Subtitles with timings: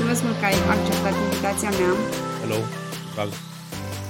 [0.00, 1.92] mulțumesc mult că ai acceptat invitația mea.
[2.42, 2.60] Hello,
[3.14, 3.30] drag.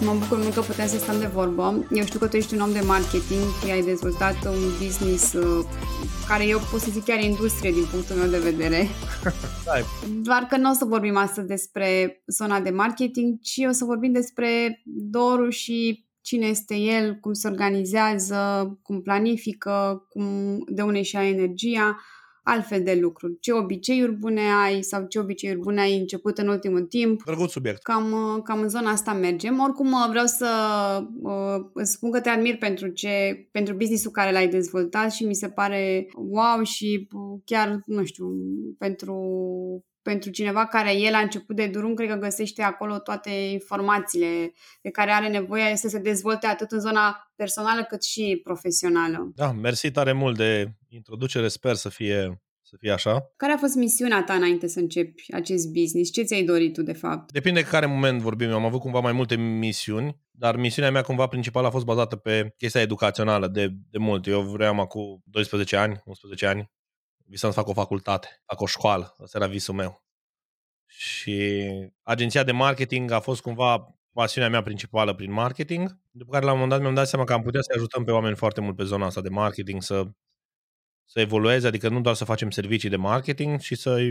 [0.06, 1.86] Mă bucur mult că putem să stăm de vorbă.
[1.90, 5.64] Eu știu că tu ești un om de marketing, ai dezvoltat un business uh,
[6.28, 8.80] care eu pot să zic chiar industrie din punctul meu de vedere.
[9.66, 9.72] Da,
[10.22, 11.86] Doar că nu o să vorbim astăzi despre
[12.26, 17.48] zona de marketing, ci o să vorbim despre Doru și cine este el, cum se
[17.48, 18.38] organizează,
[18.82, 20.24] cum planifică, cum,
[20.66, 21.96] de unde și ai energia,
[22.48, 23.38] altfel de lucruri.
[23.40, 27.24] Ce obiceiuri bune ai sau ce obiceiuri bune ai început în ultimul timp.
[27.24, 27.82] drăguț subiect.
[27.82, 29.60] Cam, uh, cam în zona asta mergem.
[29.60, 30.48] Oricum uh, vreau să
[31.22, 35.34] uh, îți spun că te admir pentru, ce, pentru businessul care l-ai dezvoltat și mi
[35.34, 38.26] se pare wow și uh, chiar, nu știu,
[38.78, 39.14] pentru,
[40.02, 44.52] pentru cineva care el a început de drum, cred că găsește acolo toate informațiile
[44.82, 49.30] de care are nevoie să se dezvolte atât în zona personală cât și profesională.
[49.34, 53.32] Da, mersi tare mult de introducere, sper să fie, să fie așa.
[53.36, 56.10] Care a fost misiunea ta înainte să începi acest business?
[56.10, 57.32] Ce ți-ai dorit tu, de fapt?
[57.32, 58.48] Depinde care moment vorbim.
[58.48, 62.16] Eu am avut cumva mai multe misiuni, dar misiunea mea cumva principală a fost bazată
[62.16, 64.26] pe chestia educațională de, de mult.
[64.26, 66.70] Eu vreau acum 12 ani, 11 ani,
[67.28, 69.16] visam să fac o facultate, fac o școală.
[69.22, 70.04] Asta era visul meu.
[70.86, 71.66] Și
[72.02, 76.58] agenția de marketing a fost cumva pasiunea mea principală prin marketing, după care la un
[76.58, 78.84] moment dat mi-am dat seama că am putea să ajutăm pe oameni foarte mult pe
[78.84, 80.04] zona asta de marketing să,
[81.04, 84.10] să evolueze, adică nu doar să facem servicii de marketing, ci să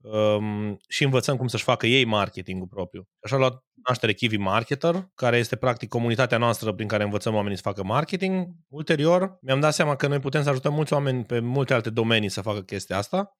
[0.00, 3.08] um, și învățăm cum să-și facă ei marketingul propriu.
[3.20, 7.56] Așa a luat naștere Kiwi Marketer, care este practic comunitatea noastră prin care învățăm oamenii
[7.56, 8.46] să facă marketing.
[8.68, 12.28] Ulterior, mi-am dat seama că noi putem să ajutăm mulți oameni pe multe alte domenii
[12.28, 13.38] să facă chestia asta.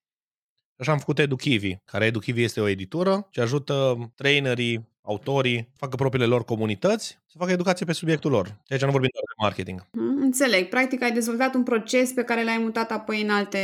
[0.77, 6.27] Așa am făcut EduKiwi, care EduKiwi este o editură ce ajută trainerii, autorii, facă propriile
[6.27, 8.47] lor comunități să facă educație pe subiectul lor.
[8.47, 9.87] De aici nu vorbim doar de marketing.
[9.91, 10.69] Hmm, Înțeleg.
[10.69, 13.59] Practic ai dezvoltat un proces pe care l-ai mutat apoi în alte,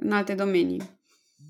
[0.00, 0.80] în alte domenii.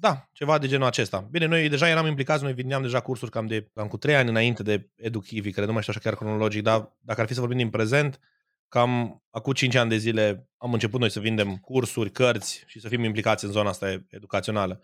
[0.01, 1.29] Da, ceva de genul acesta.
[1.31, 4.29] Bine, noi deja eram implicați, noi vindeam deja cursuri cam de cam cu trei ani
[4.29, 7.41] înainte de EduKiwi, care nu mai știu așa chiar cronologic, dar dacă ar fi să
[7.41, 8.21] vorbim din prezent,
[8.69, 12.89] cam acum 5 ani de zile am început noi să vindem cursuri, cărți și să
[12.89, 14.81] fim implicați în zona asta educațională.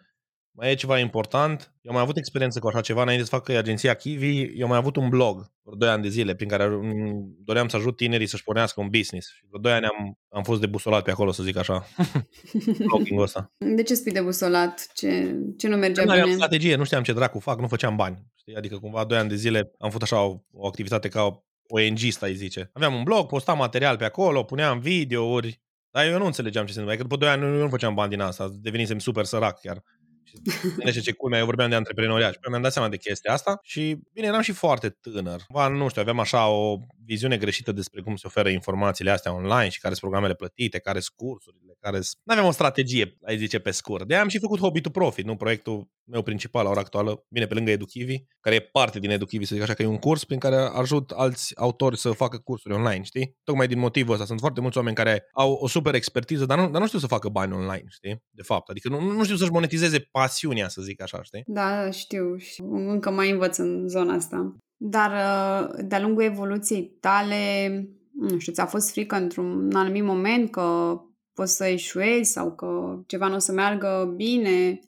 [0.57, 3.49] Mai e ceva important, eu am mai avut experiență cu așa ceva înainte să fac
[3.49, 6.67] agenția Kiwi, eu am mai avut un blog vreo 2 ani de zile prin care
[6.67, 9.29] mm, doream să ajut tinerii să-și pornească un business.
[9.33, 11.87] Și vreo 2 ani am, am fost debusolat pe acolo, să zic așa,
[12.87, 13.53] blogging-ul ăsta.
[13.59, 14.87] De ce spui debusolat?
[14.95, 16.37] Ce, ce nu mergea Nu aveam bine?
[16.37, 18.27] strategie, nu știam ce dracu fac, nu făceam bani.
[18.35, 18.55] Știi?
[18.55, 22.35] Adică cumva 2 ani de zile am făcut așa o, o activitate ca ONG-sta, îi
[22.35, 22.71] zice.
[22.73, 26.81] Aveam un blog, postam material pe acolo, puneam videouri, dar eu nu înțelegeam ce se
[26.81, 27.05] întâmplă.
[27.05, 29.83] Adică după 2 ani nu, nu făceam bani din asta, devenisem super sărac chiar.
[30.27, 30.37] Și
[30.77, 33.99] gândește ce culmea, eu vorbeam de antreprenoriat și mi-am dat seama de chestia asta și,
[34.13, 35.43] bine, eram și foarte tânăr.
[35.49, 39.69] Ba, nu știu, aveam așa o viziune greșită despre cum se oferă informațiile astea online
[39.69, 42.21] și care sunt programele plătite, care sunt cursurile, care sunt...
[42.23, 44.07] Nu aveam o strategie, ai zice pe scurt.
[44.07, 47.47] De am și făcut Hobby to Profit, nu proiectul meu principal la ora actuală, bine,
[47.47, 50.25] pe lângă EduKiwi, care e parte din EduKiwi, să zic așa, că e un curs
[50.25, 53.37] prin care ajut alți autori să facă cursuri online, știi?
[53.45, 54.25] Tocmai din motivul ăsta.
[54.25, 57.07] Sunt foarte mulți oameni care au o super expertiză, dar nu, dar nu știu să
[57.07, 58.23] facă bani online, știi?
[58.31, 58.69] De fapt.
[58.69, 61.43] Adică nu, nu știu să-și monetizeze pasiunea, să zic așa, știi?
[61.47, 62.37] Da, știu.
[62.37, 62.75] știu.
[62.75, 64.57] Încă mai învăț în zona asta.
[64.77, 67.69] Dar uh, de-a lungul evoluției tale,
[68.13, 70.97] nu știu, ți-a fost frică într-un anumit moment că
[71.33, 74.81] poți să eșuezi sau că ceva nu o să meargă bine?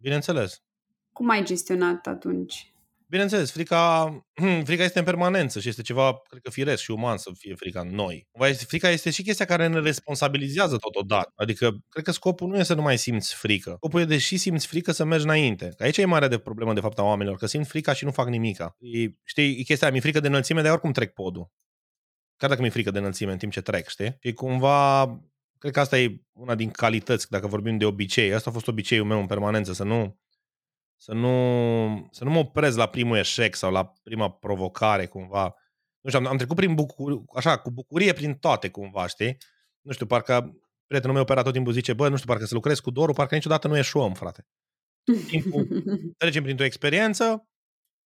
[0.00, 0.62] Bineînțeles.
[1.12, 2.72] Cum ai gestionat atunci?
[3.10, 4.10] Bineînțeles, frica,
[4.68, 7.80] frica este în permanență și este ceva, cred că firesc și uman să fie frica
[7.80, 8.26] în noi.
[8.30, 11.32] Cumva este- Frica este și chestia care ne responsabilizează totodată.
[11.34, 13.74] Adică, cred că scopul nu e să nu mai simți frică.
[13.76, 15.68] Scopul e de și simți frică să mergi înainte.
[15.76, 18.10] Că aici e marea de problemă, de fapt, a oamenilor, că simt frica și nu
[18.10, 18.76] fac nimica.
[18.78, 21.50] E, știi, e chestia, mi-e frică de înălțime, dar oricum trec podul.
[22.36, 24.16] Chiar dacă mi-e frică de înălțime în timp ce trec, știi?
[24.20, 25.06] Și cumva,
[25.58, 28.32] cred că asta e una din calități, dacă vorbim de obicei.
[28.32, 30.18] Asta a fost obiceiul meu în permanență, să nu
[31.00, 35.54] să nu, să nu mă opresc la primul eșec sau la prima provocare cumva.
[36.00, 39.36] Nu știu, am, am trecut prin bucur, așa, cu bucurie prin toate cumva, știi?
[39.80, 40.52] Nu știu, parcă
[40.86, 43.34] prietenul meu opera tot timpul zice, bă, nu știu, parcă să lucrezi cu Doru, parcă
[43.34, 44.46] niciodată nu eșuăm, frate.
[45.26, 45.68] Timpul,
[46.18, 47.48] trecem printr-o experiență,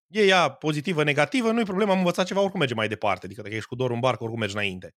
[0.07, 3.27] e ea pozitivă, negativă, nu-i problemă, am învățat ceva, oricum merge mai departe.
[3.27, 4.95] Adică dacă ești cu Doru în barcă, oricum mergi înainte.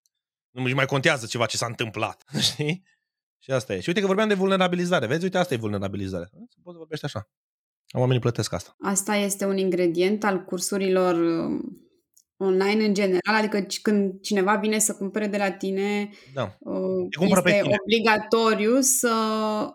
[0.55, 2.83] Nu își mai contează ceva ce s-a întâmplat, știi?
[3.39, 3.79] Și asta e.
[3.79, 5.05] Și uite că vorbeam de vulnerabilizare.
[5.07, 6.29] Vezi, uite, asta e vulnerabilizare.
[6.31, 7.29] Poți să vorbești așa.
[7.93, 8.75] Oamenii plătesc asta.
[8.79, 11.15] Asta este un ingredient al cursurilor
[11.45, 11.61] um,
[12.37, 16.55] online în general, adică ci- când cineva vine să cumpere de la tine, Da.
[16.59, 17.75] uh, Te cumpără pe este tine.
[17.81, 19.11] obligatoriu să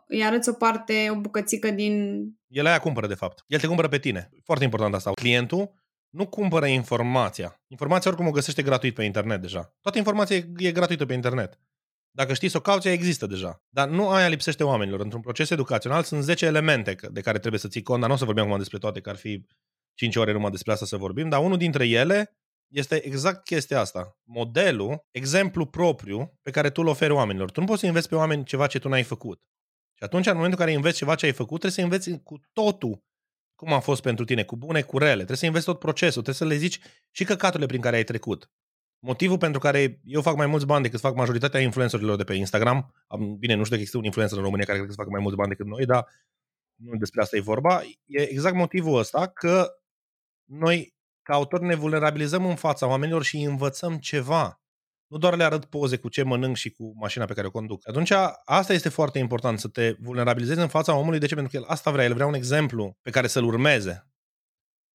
[0.06, 2.23] îi arăți o parte, o bucățică din...
[2.47, 3.44] El aia cumpără, de fapt.
[3.47, 4.31] El te cumpără pe tine.
[4.44, 5.11] Foarte important asta.
[5.12, 5.71] Clientul
[6.11, 7.61] nu cumpără informația.
[7.67, 9.77] Informația oricum o găsește gratuit pe internet deja.
[9.81, 11.61] Toată informația e, e gratuită pe internet.
[12.11, 13.65] Dacă știi să o cauți, ea există deja.
[13.69, 15.01] Dar nu aia lipsește oamenilor.
[15.01, 18.19] Într-un proces educațional sunt 10 elemente de care trebuie să ții cont, dar nu o
[18.19, 19.47] să vorbim acum despre toate, că ar fi
[19.95, 22.39] 5 ore numai despre asta să vorbim, dar unul dintre ele
[22.73, 24.19] este exact chestia asta.
[24.23, 27.51] Modelul, exemplu propriu pe care tu îl oferi oamenilor.
[27.51, 29.41] Tu nu poți să înveți pe oameni ceva ce tu n-ai făcut.
[29.95, 32.41] Și atunci, în momentul în care înveți ceva ce ai făcut, trebuie să înveți cu
[32.53, 33.05] totul
[33.61, 35.15] cum a fost pentru tine, cu bune, cu rele.
[35.15, 36.81] Trebuie să înveți tot procesul, trebuie să le zici
[37.11, 38.51] și căcaturile prin care ai trecut.
[38.99, 42.95] Motivul pentru care eu fac mai mulți bani decât fac majoritatea influencerilor de pe Instagram,
[43.39, 45.37] bine, nu știu dacă există un influencer în România care cred că fac mai mulți
[45.37, 46.07] bani decât noi, dar
[46.75, 49.69] nu despre asta e vorba, e exact motivul ăsta că
[50.45, 54.60] noi, ca autori, ne vulnerabilizăm în fața oamenilor și învățăm ceva.
[55.11, 57.89] Nu doar le arăt poze cu ce mănânc și cu mașina pe care o conduc.
[57.89, 58.12] Atunci,
[58.45, 61.19] asta este foarte important, să te vulnerabilizezi în fața omului.
[61.19, 61.35] De ce?
[61.35, 62.05] Pentru că el asta vrea.
[62.05, 64.11] El vrea un exemplu pe care să-l urmeze.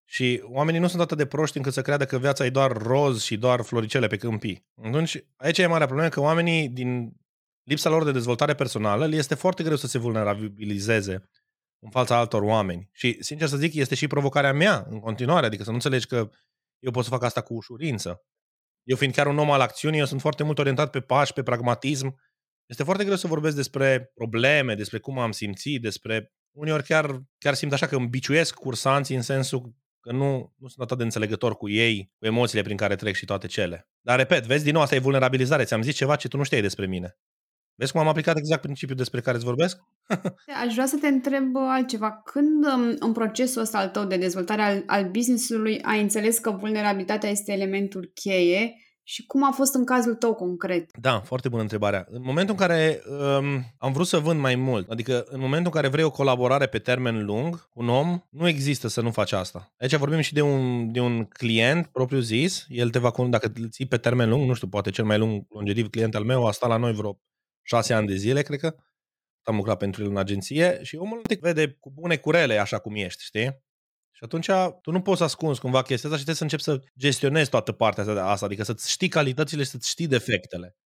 [0.08, 3.22] Și oamenii nu sunt atât de proști încât să creadă că viața e doar roz
[3.22, 4.66] și doar floricele pe câmpii.
[4.84, 7.16] Atunci, aici e marea problemă că oamenii, din
[7.64, 11.30] lipsa lor de dezvoltare personală, le este foarte greu să se vulnerabilizeze
[11.80, 12.90] în fața altor oameni.
[12.92, 16.30] Și, sincer să zic, este și provocarea mea în continuare, adică să nu înțelegi că
[16.80, 18.26] eu pot să fac asta cu ușurință.
[18.86, 21.44] Eu fiind chiar un om al acțiunii, eu sunt foarte mult orientat pe pași, pe
[21.44, 22.20] pragmatism.
[22.66, 26.34] Este foarte greu să vorbesc despre probleme, despre cum am simțit, despre...
[26.52, 30.84] Uneori chiar, chiar simt așa că îmi biciuiesc cursanții în sensul că nu, nu sunt
[30.84, 33.90] atât de înțelegător cu ei, cu emoțiile prin care trec și toate cele.
[34.02, 35.64] Dar repet, vezi, din nou, asta e vulnerabilizare.
[35.64, 37.18] Ți-am zis ceva ce tu nu știai despre mine.
[37.76, 39.78] Vezi cum am aplicat exact principiul despre care îți vorbesc?
[40.66, 42.22] Aș vrea să te întreb altceva.
[42.26, 46.52] Când um, în procesul ăsta al tău de dezvoltare al, al business-ului ai înțeles că
[46.52, 48.76] vulnerabilitatea este elementul cheie
[49.08, 50.90] și cum a fost în cazul tău concret?
[51.00, 52.06] Da, foarte bună întrebarea.
[52.10, 55.82] În momentul în care um, am vrut să vând mai mult, adică în momentul în
[55.82, 59.32] care vrei o colaborare pe termen lung cu un om, nu există să nu faci
[59.32, 59.74] asta.
[59.80, 63.70] Aici vorbim și de un, de un client propriu zis, el te va, dacă îl
[63.70, 66.52] ții pe termen lung, nu știu, poate cel mai lung longediv client al meu a
[66.52, 67.20] stat la noi vreo
[67.66, 68.76] șase ani de zile, cred că.
[69.48, 72.96] Am lucrat pentru el în agenție și omul te vede cu bune curele așa cum
[72.96, 73.64] ești, știi?
[74.12, 74.50] Și atunci
[74.82, 77.72] tu nu poți să ascunzi cumva chestia asta și trebuie să începi să gestionezi toată
[77.72, 80.78] partea asta, adică să-ți știi calitățile și să-ți știi defectele.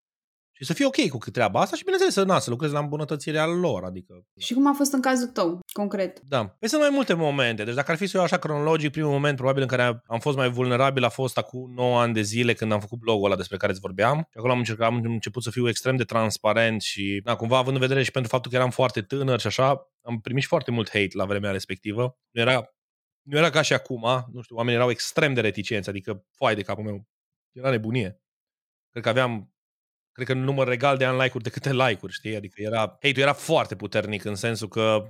[0.60, 3.46] Și să fii ok cu treaba asta și bineînțeles să, na, să lucrezi la îmbunătățirea
[3.46, 3.84] lor.
[3.84, 4.26] Adică...
[4.40, 6.20] Și cum a fost în cazul tău, concret?
[6.20, 6.48] Da.
[6.48, 7.64] Păi sunt mai multe momente.
[7.64, 10.38] Deci dacă ar fi să eu așa cronologic, primul moment probabil în care am fost
[10.38, 13.58] mai vulnerabil a fost acum 9 ani de zile când am făcut blogul ăla despre
[13.58, 14.18] care îți vorbeam.
[14.18, 17.76] Și acolo am, încercat, am început să fiu extrem de transparent și na, cumva având
[17.76, 20.72] în vedere și pentru faptul că eram foarte tânăr și așa, am primit și foarte
[20.72, 22.18] mult hate la vremea respectivă.
[22.30, 22.74] Nu era,
[23.22, 26.62] nu era ca și acum, nu știu, oamenii erau extrem de reticenți, adică foai de
[26.62, 27.08] capul meu.
[27.52, 28.22] Era nebunie.
[28.90, 29.54] Cred că aveam
[30.20, 32.36] cred că în număr regal de unlike-uri de câte like-uri, știi?
[32.36, 35.08] Adică era, hate era foarte puternic în sensul că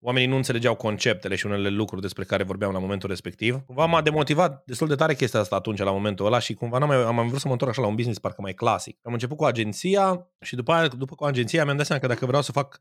[0.00, 3.62] oamenii nu înțelegeau conceptele și unele lucruri despre care vorbeam la momentul respectiv.
[3.66, 6.88] Cumva m-a demotivat destul de tare chestia asta atunci, la momentul ăla și cumva n-am
[6.88, 8.98] mai, am vrut să mă întorc așa la un business parcă mai clasic.
[9.02, 12.26] Am început cu agenția și după aia, după cu agenția, mi-am dat seama că dacă
[12.26, 12.78] vreau să fac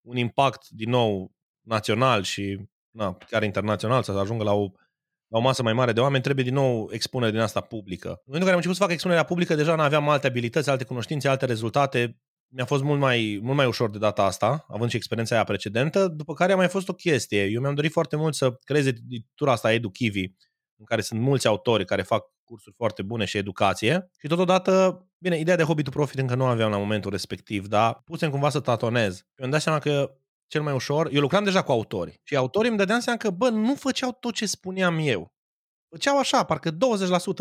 [0.00, 2.58] un impact din nou național și
[2.90, 4.70] na, chiar internațional, să ajungă la o
[5.32, 8.08] la o masă mai mare de oameni, trebuie din nou expunere din asta publică.
[8.08, 10.70] În momentul în care am început să fac expunerea publică, deja nu aveam alte abilități,
[10.70, 12.18] alte cunoștințe, alte rezultate.
[12.54, 16.08] Mi-a fost mult mai, mult mai ușor de data asta, având și experiența aia precedentă,
[16.08, 17.44] după care a mai fost o chestie.
[17.44, 20.22] Eu mi-am dorit foarte mult să creez editura asta EduKivi,
[20.78, 24.10] în care sunt mulți autori care fac cursuri foarte bune și educație.
[24.20, 28.02] Și totodată, bine, ideea de hobby to profit încă nu aveam la momentul respectiv, dar
[28.04, 29.18] pusem cumva să tatonez.
[29.18, 30.16] Eu îmi dat seama că
[30.52, 31.08] cel mai ușor.
[31.12, 34.34] Eu lucram deja cu autori și autorii îmi dădeam seama că, bă, nu făceau tot
[34.34, 35.32] ce spuneam eu.
[35.88, 36.76] Făceau așa, parcă 20%,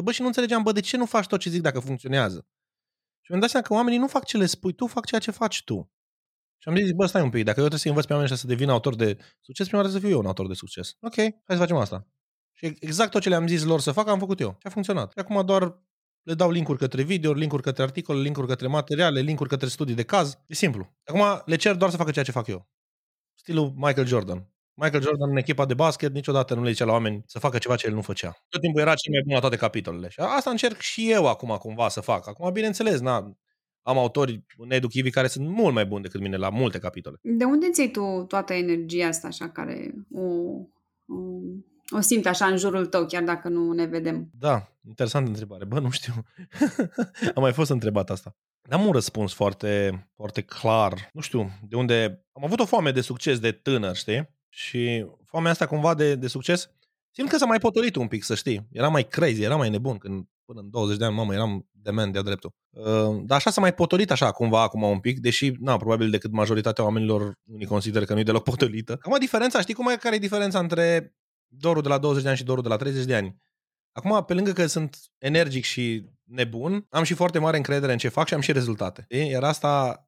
[0.04, 2.46] bă, și nu înțelegeam, bă, de ce nu faci tot ce zic dacă funcționează?
[3.22, 5.32] Și mi-am dat seama că oamenii nu fac ce le spui tu, fac ceea ce
[5.32, 5.92] faci tu.
[6.58, 8.48] Și am zis, bă, stai un pic, dacă eu trebuie să învăț pe oamenii să
[8.48, 10.96] devină autor de succes, prima dată să fiu eu un autor de succes.
[11.00, 12.08] Ok, hai să facem asta.
[12.54, 14.56] Și exact tot ce le-am zis lor să facă, am făcut eu.
[14.60, 15.12] Și a funcționat.
[15.12, 15.80] Și acum doar
[16.22, 20.04] le dau linkuri către video, linkuri către articole, linkuri către materiale, linkuri către studii de
[20.04, 20.38] caz.
[20.48, 20.98] E simplu.
[21.04, 22.70] Acum le cer doar să facă ceea ce fac eu
[23.42, 24.48] stilul Michael Jordan.
[24.74, 27.76] Michael Jordan în echipa de basket niciodată nu le zicea la oameni să facă ceva
[27.76, 28.38] ce el nu făcea.
[28.50, 30.10] Tot timpul era cel mai bun la toate capitolele.
[30.10, 32.28] Și asta încerc și eu acum cumva să fac.
[32.28, 33.38] Acum, bineînțeles, na,
[33.82, 37.18] am autori în educhivi care sunt mult mai buni decât mine la multe capitole.
[37.22, 41.18] De unde ții tu toată energia asta așa care o, o,
[41.90, 44.30] o simt așa în jurul tău, chiar dacă nu ne vedem?
[44.40, 45.66] Da, interesantă întrebare.
[45.66, 46.14] Bă, nu știu.
[47.36, 48.36] am mai fost întrebat asta.
[48.70, 51.10] N-am un răspuns foarte, foarte clar.
[51.14, 52.26] Nu știu de unde...
[52.32, 54.30] Am avut o foame de succes de tânăr, știi?
[54.50, 56.70] Și foamea asta cumva de, de succes,
[57.12, 58.68] simt că s-a mai potolit un pic, să știi.
[58.72, 62.14] Era mai crazy, era mai nebun când până în 20 de ani, mamă, eram dement
[62.14, 62.52] de-a dreptul.
[62.70, 66.32] Uh, dar așa s-a mai potolit așa cumva acum un pic, deși, na, probabil decât
[66.32, 68.98] majoritatea oamenilor unii consideră că nu e deloc potolită.
[69.02, 71.16] Acum diferența, știi cum e, care e diferența între
[71.48, 73.38] dorul de la 20 de ani și dorul de la 30 de ani?
[73.92, 78.08] Acum, pe lângă că sunt energic și nebun, am și foarte mare încredere în ce
[78.08, 79.06] fac și am și rezultate.
[79.10, 80.06] Iar asta,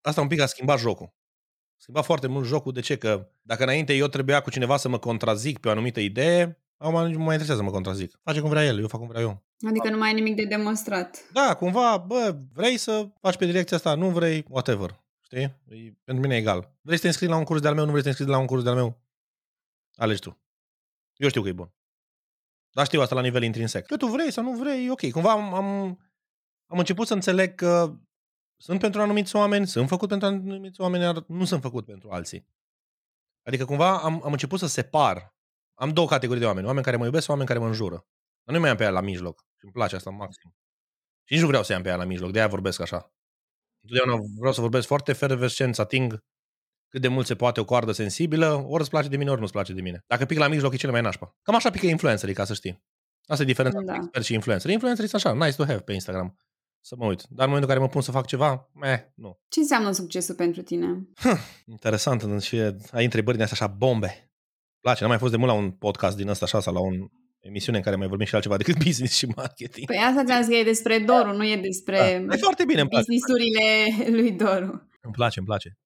[0.00, 1.06] asta un pic a schimbat jocul.
[1.06, 2.72] A schimbat foarte mult jocul.
[2.72, 2.96] De ce?
[2.96, 6.92] Că dacă înainte eu trebuia cu cineva să mă contrazic pe o anumită idee, acum
[6.92, 8.18] nu mă mai interesează să mă contrazic.
[8.22, 9.44] Face cum vrea el, eu fac cum vreau eu.
[9.68, 11.30] Adică nu mai ai nimic de demonstrat.
[11.32, 15.04] Da, cumva, bă, vrei să faci pe direcția asta, nu vrei, whatever.
[15.20, 15.40] Știi?
[15.40, 16.76] E, pentru mine e egal.
[16.80, 18.38] Vrei să te înscrii la un curs de-al meu, nu vrei să te înscrii la
[18.38, 19.00] un curs de-al meu?
[19.94, 20.40] Alegi tu.
[21.16, 21.75] Eu știu că e bun.
[22.76, 23.86] Dar știu asta la nivel intrinsec.
[23.86, 25.10] Că tu vrei sau nu vrei, e ok.
[25.10, 25.66] Cumva am, am,
[26.66, 27.96] am început să înțeleg că
[28.56, 32.46] sunt pentru anumiți oameni, sunt făcut pentru anumiți oameni, dar nu sunt făcut pentru alții.
[33.46, 35.34] Adică cumva am, am început să separ.
[35.74, 36.66] Am două categorii de oameni.
[36.66, 38.06] Oameni care mă iubesc, oameni care mă înjură.
[38.44, 39.40] Dar nu mai am pe aia la mijloc.
[39.40, 40.54] Și îmi place asta maxim.
[41.24, 43.12] Și nici nu vreau să iau pe aia la mijloc, de aia vorbesc așa.
[43.82, 46.24] Întotdeauna vreau să vorbesc foarte fervescent, să ating
[46.96, 49.44] cât de mult se poate o coardă sensibilă, ori îți place de mine, ori nu
[49.44, 50.04] îți place de mine.
[50.06, 51.36] Dacă pic la mijloc, e cel mai nașpa.
[51.42, 52.84] Cam așa pică influencerii, ca să știi.
[53.26, 53.84] Asta e diferența da.
[53.84, 54.70] între expert și influencer.
[54.70, 56.36] Influencerii sunt așa, nice to have pe Instagram.
[56.80, 57.22] Să mă uit.
[57.28, 59.38] Dar în momentul în care mă pun să fac ceva, meh, nu.
[59.48, 61.08] Ce înseamnă succesul pentru tine?
[61.74, 62.56] Interesant, și
[62.90, 64.30] ai întrebări de astea așa bombe.
[64.80, 66.94] Place, n-am mai fost de mult la un podcast din ăsta așa sau la un
[67.40, 69.86] emisiune în care mai vorbim și altceva decât business și marketing.
[69.86, 72.34] Păi asta ți-am zis că e despre Doru, nu e despre da.
[72.34, 73.04] E foarte bine, îmi place.
[73.04, 73.66] businessurile
[74.18, 74.88] lui Doru.
[75.00, 75.78] Îmi place, îmi place.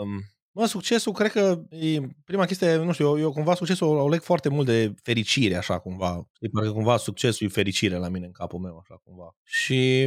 [0.00, 4.08] Um, Mă, succesul, cred că e, prima chestie, nu știu, eu, eu cumva succesul o
[4.08, 6.28] leg foarte mult de fericire, așa cumva.
[6.38, 9.36] E parcă cumva succesul e fericire la mine în capul meu, așa cumva.
[9.42, 10.06] Și,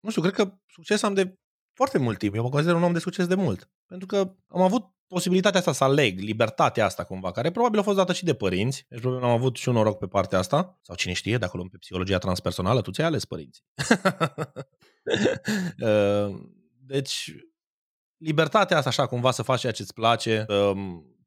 [0.00, 1.34] nu știu, cred că succes am de
[1.72, 2.34] foarte mult timp.
[2.34, 3.70] Eu mă consider un om de succes de mult.
[3.86, 7.96] Pentru că am avut posibilitatea asta să aleg, libertatea asta cumva, care probabil a fost
[7.96, 8.86] dată și de părinți.
[8.88, 10.78] Deci probabil am avut și un noroc pe partea asta.
[10.82, 13.64] Sau cine știe, de acolo pe psihologia transpersonală, tu ți-ai ales părinții.
[15.82, 16.40] Uh,
[16.92, 17.34] deci,
[18.20, 20.72] libertatea asta așa cumva să faci ceea ce îți place, să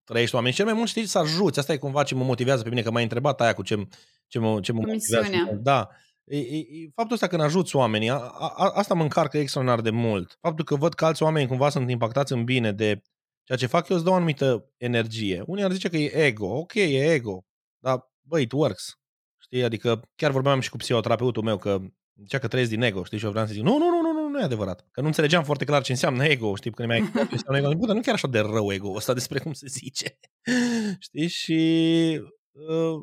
[0.03, 0.53] trăiești oameni.
[0.53, 1.59] Cel mai mult știi să ajuți.
[1.59, 3.88] Asta e cumva ce mă motivează pe mine, că m-ai întrebat aia cu ce,
[4.27, 5.59] ce mă, ce mă motivează.
[5.62, 5.89] Da.
[6.23, 6.63] E, e,
[6.95, 10.38] faptul ăsta când ajuți oamenii, a, a, asta mă încarcă extraordinar de mult.
[10.41, 13.01] Faptul că văd că alți oameni cumva sunt impactați în bine de
[13.43, 15.43] ceea ce fac eu îți dau o anumită energie.
[15.45, 16.47] Unii ar zice că e ego.
[16.47, 17.45] Ok, e ego.
[17.79, 18.97] Dar, băi, it works.
[19.38, 19.63] Știi?
[19.63, 21.81] Adică chiar vorbeam și cu psihoterapeutul meu că
[22.21, 23.17] zicea că trăiesc din ego, știi?
[23.17, 24.87] Și eu vreau să zic, nu, nu, nu, nu, nu, nu e adevărat.
[24.91, 26.71] Că nu înțelegeam foarte clar ce înseamnă ego, știi?
[26.71, 29.39] Când mi-ai ce înseamnă ego, Bă, dar nu chiar așa de rău ego ăsta despre
[29.39, 30.19] cum se zice.
[31.05, 31.27] știi?
[31.27, 32.21] Și
[32.51, 32.95] uh,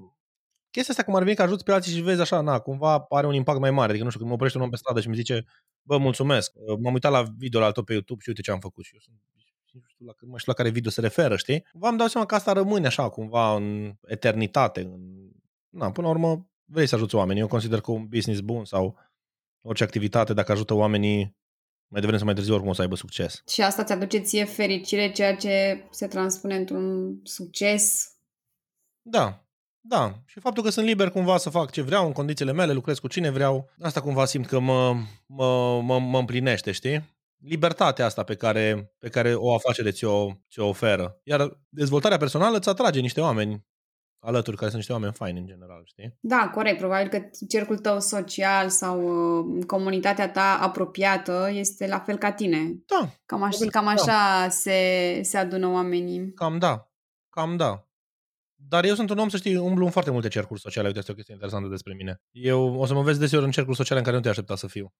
[0.70, 3.26] chestia asta cum ar veni că ajuți pe alții și vezi așa, na, cumva are
[3.26, 3.88] un impact mai mare.
[3.88, 5.44] Adică, nu știu, când mă oprește un om pe stradă și mi zice,
[5.82, 8.60] bă, mulțumesc, uh, m-am uitat la video al tău pe YouTube și uite ce am
[8.60, 8.84] făcut.
[8.84, 9.16] Și eu sunt
[9.72, 11.66] nu știu la, nu știu la care video se referă, știi?
[11.72, 14.80] V-am dat seama că asta rămâne așa, cumva, în eternitate.
[14.80, 15.30] În...
[15.68, 17.40] Na, până la urmă, vrei să ajuți oamenii.
[17.40, 18.98] Eu consider că un business bun sau
[19.62, 21.38] orice activitate, dacă ajută oamenii,
[21.88, 23.42] mai devreme sau mai târziu oricum o să aibă succes.
[23.48, 28.12] Și asta ți aduce ție fericire, ceea ce se transpune într-un succes?
[29.02, 29.44] Da,
[29.80, 30.22] da.
[30.26, 33.08] Și faptul că sunt liber cumva să fac ce vreau în condițiile mele, lucrez cu
[33.08, 37.18] cine vreau, asta cumva simt că mă, mă, mă, mă împlinește, știi?
[37.36, 41.20] Libertatea asta pe care, pe care o afacere ți-o, ți-o oferă.
[41.22, 43.66] Iar dezvoltarea personală îți atrage niște oameni
[44.20, 46.16] alături, care sunt niște oameni faini în general, știi?
[46.20, 46.78] Da, corect.
[46.78, 49.02] Probabil că cercul tău social sau
[49.38, 52.82] uh, comunitatea ta apropiată este la fel ca tine.
[52.86, 53.08] Da.
[53.26, 53.90] Cam, aș, cam da.
[53.90, 54.48] așa da.
[54.48, 56.32] se, se adună oamenii.
[56.32, 56.90] Cam da.
[57.30, 57.84] Cam da.
[58.68, 60.86] Dar eu sunt un om, să știi, umblu în foarte multe cercuri sociale.
[60.86, 62.20] Uite, este o chestie interesantă despre mine.
[62.30, 64.66] Eu o să mă vezi deseori în cercuri sociale în care nu te aștepta să
[64.66, 64.92] fiu.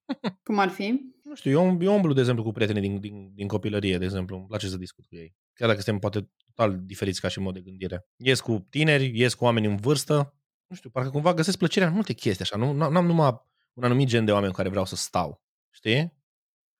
[0.43, 1.01] Cum ar fi?
[1.25, 4.37] Nu știu, eu, eu umblu, de exemplu, cu prietenii din, din, din copilărie, de exemplu.
[4.37, 5.35] Îmi place să discut cu ei.
[5.61, 8.07] Chiar dacă suntem poate total diferiți ca și mod de gândire.
[8.17, 10.35] Ies cu tineri, ies cu oameni în vârstă.
[10.67, 12.57] Nu știu, parcă cumva găsesc plăcerea în multe chestii așa.
[12.57, 13.41] Nu am numai
[13.73, 15.43] un anumit gen de oameni cu care vreau să stau.
[15.71, 16.17] Știi?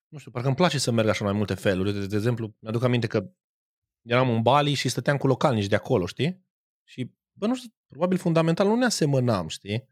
[0.09, 1.93] Nu știu, parcă îmi place să merg așa mai multe feluri.
[1.93, 3.31] De, de exemplu, mi-aduc aminte că
[4.03, 6.45] eram în Bali și stăteam cu localnici de acolo, știi?
[6.85, 9.89] Și, bă, nu știu, probabil fundamental nu ne asemănam, știi?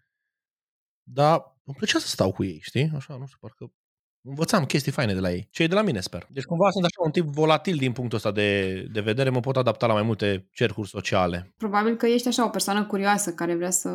[1.02, 2.90] Dar îmi plăcea să stau cu ei, știi?
[2.94, 3.72] Așa, nu știu, parcă
[4.28, 5.48] învățam chestii faine de la ei.
[5.50, 6.26] Cei de la mine, sper.
[6.30, 9.56] Deci cumva sunt așa un tip volatil din punctul ăsta de, de vedere, mă pot
[9.56, 11.52] adapta la mai multe cercuri sociale.
[11.56, 13.90] Probabil că ești așa o persoană curioasă care vrea să,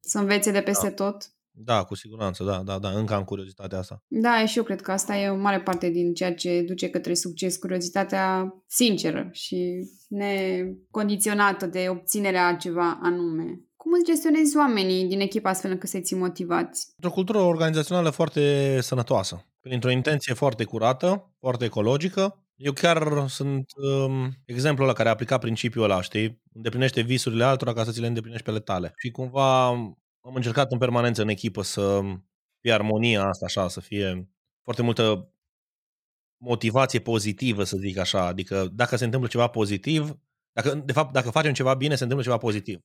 [0.00, 1.04] să învețe de peste da.
[1.04, 1.32] tot.
[1.60, 4.02] Da, cu siguranță, da, da, da, încă am curiozitatea asta.
[4.06, 7.14] Da, și eu cred că asta e o mare parte din ceea ce duce către
[7.14, 13.60] succes, curiozitatea sinceră și necondiționată de obținerea ceva anume.
[13.76, 16.92] Cum îți gestionezi oamenii din echipă astfel încât să-i ții motivați?
[16.94, 22.42] Într-o cultură organizațională foarte sănătoasă, printr-o intenție foarte curată, foarte ecologică.
[22.54, 26.42] Eu chiar sunt um, exemplul la care a aplicat principiul ăla, știi?
[26.52, 28.92] Îndeplinește visurile altora ca să ți le îndeplinești pe ale tale.
[28.96, 29.66] Și cumva
[30.20, 32.00] am încercat în permanență în echipă să
[32.60, 34.28] fie armonia asta așa, să fie
[34.62, 35.32] foarte multă
[36.40, 38.26] motivație pozitivă, să zic așa.
[38.26, 40.18] Adică dacă se întâmplă ceva pozitiv,
[40.52, 42.80] dacă, de fapt, dacă facem ceva bine, se întâmplă ceva pozitiv.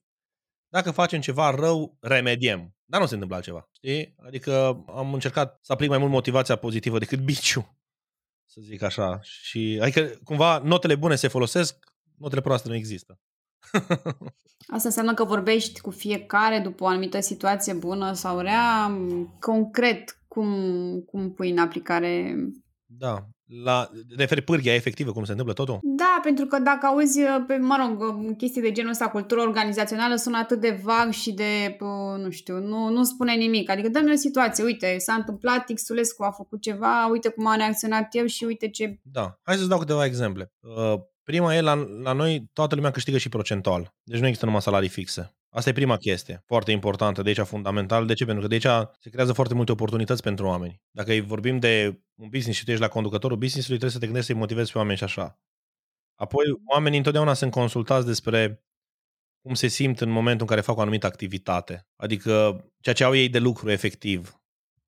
[0.68, 2.76] Dacă facem ceva rău, remediem.
[2.94, 3.70] Dar nu se întâmplă altceva.
[3.72, 4.16] Știi?
[4.26, 7.78] Adică am încercat să aplic mai mult motivația pozitivă decât biciu.
[8.46, 9.20] Să zic așa.
[9.22, 11.76] Și, adică, cumva, notele bune se folosesc,
[12.18, 13.20] notele proaste nu există.
[14.76, 18.98] Asta înseamnă că vorbești cu fiecare după o anumită situație bună sau rea,
[19.40, 22.36] concret, cum, cum pui în aplicare
[22.98, 23.28] da.
[23.64, 25.80] La, referi pârghia efectivă, cum se întâmplă totul?
[25.82, 30.38] Da, pentru că dacă auzi, pe, mă rog, chestii de genul ăsta, cultură organizațională, sună
[30.38, 31.78] atât de vag și de,
[32.18, 33.70] nu știu, nu, nu spune nimic.
[33.70, 38.08] Adică dă-mi o situație, uite, s-a întâmplat, Xulescu a făcut ceva, uite cum a reacționat
[38.16, 39.00] eu și uite ce...
[39.02, 40.52] Da, hai să-ți dau câteva exemple.
[40.60, 43.94] Uh, prima e, la, la noi toată lumea câștigă și procentual.
[44.04, 45.36] Deci nu există numai salarii fixe.
[45.56, 48.06] Asta e prima chestie, foarte importantă, de aici fundamental.
[48.06, 48.26] De ce?
[48.26, 50.82] Pentru că de aici se creează foarte multe oportunități pentru oameni.
[50.92, 54.06] Dacă îi vorbim de un business și tu ești la conducătorul businessului, trebuie să te
[54.06, 55.40] gândești să-i motivezi pe oameni și așa.
[56.16, 56.44] Apoi,
[56.74, 58.64] oamenii întotdeauna sunt consultați despre
[59.42, 61.88] cum se simt în momentul în care fac o anumită activitate.
[61.96, 64.43] Adică ceea ce au ei de lucru efectiv.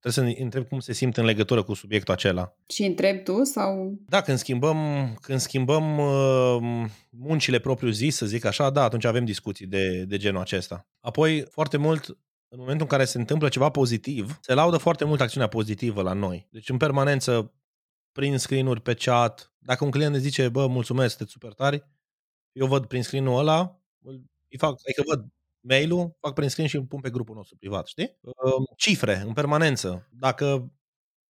[0.06, 2.56] Trebuie să întreb cum se simt în legătură cu subiectul acela.
[2.68, 4.00] Și întreb tu sau...
[4.08, 4.78] Da, când schimbăm,
[5.22, 10.18] când schimbăm uh, muncile propriu zis, să zic așa, da, atunci avem discuții de, de
[10.18, 10.88] genul acesta.
[11.00, 12.08] Apoi, foarte mult,
[12.48, 16.14] în momentul în care se întâmplă ceva pozitiv, se laudă foarte mult acțiunea pozitivă la
[16.14, 16.48] noi.
[16.52, 17.54] Deci, în permanență,
[18.12, 21.86] prin screen-uri pe chat, dacă un client ne zice, bă, mulțumesc, sunteți super tari,
[22.52, 23.82] eu văd prin screen-ul ăla,
[24.50, 25.26] îi fac, adică văd
[25.68, 28.18] mail-ul, fac prin screen și îl pun pe grupul nostru privat, știi?
[28.78, 30.08] Cifre, în permanență.
[30.12, 30.72] Dacă,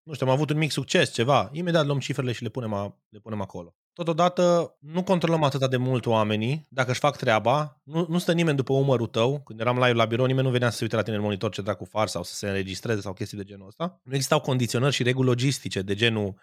[0.04, 2.98] nu știu, am avut un mic succes, ceva, imediat luăm cifrele și le punem, a,
[3.10, 3.76] le punem acolo.
[3.94, 8.58] Totodată, nu controlăm atât de mult oamenii, dacă își fac treaba, nu, nu stă nimeni
[8.58, 9.42] după umărul tău.
[9.42, 11.52] Când eram live la birou, nimeni nu venea să se uite la tine în monitor
[11.52, 14.00] ce dracu far sau să se înregistreze sau chestii de genul ăsta.
[14.04, 16.36] Nu existau condiționări și reguli logistice de genul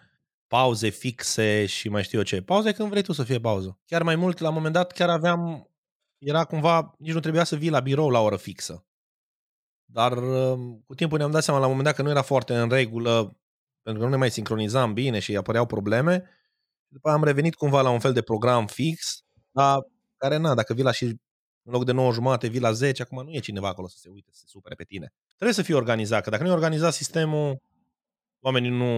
[0.47, 2.41] pauze fixe și mai știu eu ce.
[2.41, 3.79] Pauze când vrei tu să fie pauză.
[3.85, 5.69] Chiar mai mult, la un moment dat, chiar aveam
[6.23, 8.85] era cumva, nici nu trebuia să vii la birou la oră fixă.
[9.85, 12.55] Dar um, cu timpul ne-am dat seama la un moment dat că nu era foarte
[12.55, 13.37] în regulă,
[13.81, 16.29] pentru că nu ne mai sincronizam bine și apăreau probleme.
[16.87, 19.79] După aia am revenit cumva la un fel de program fix, dar
[20.17, 21.03] care, na, dacă vii la și
[21.63, 24.09] în loc de 9 jumate, vii la 10, acum nu e cineva acolo să se
[24.09, 25.13] uite, să se supere pe tine.
[25.27, 27.61] Trebuie să fie organizat, că dacă nu e organizat sistemul,
[28.39, 28.93] oamenii nu,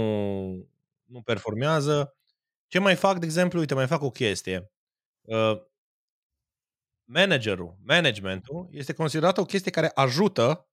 [1.03, 2.15] nu performează.
[2.67, 4.71] Ce mai fac, de exemplu, uite, mai fac o chestie.
[7.05, 10.69] Uh, managerul, managementul, este considerat o chestie care ajută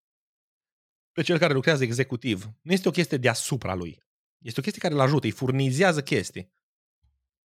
[1.12, 2.45] pe cel care lucrează executiv.
[2.62, 4.03] Nu este o chestie deasupra lui.
[4.38, 6.53] Este o chestie care îl ajută, îi furnizează chestii.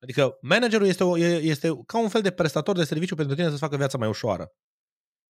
[0.01, 3.59] Adică managerul este, o, este ca un fel de prestator de serviciu pentru tine să-ți
[3.59, 4.53] facă viața mai ușoară.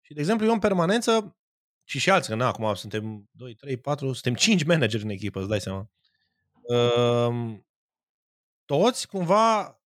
[0.01, 1.37] Și, de exemplu, eu în permanență,
[1.83, 5.39] și și alții, că na, acum suntem 2, 3, 4, suntem 5 manageri în echipă,
[5.39, 5.89] îți dai seama.
[6.61, 7.59] Uh,
[8.65, 9.79] toți, cumva,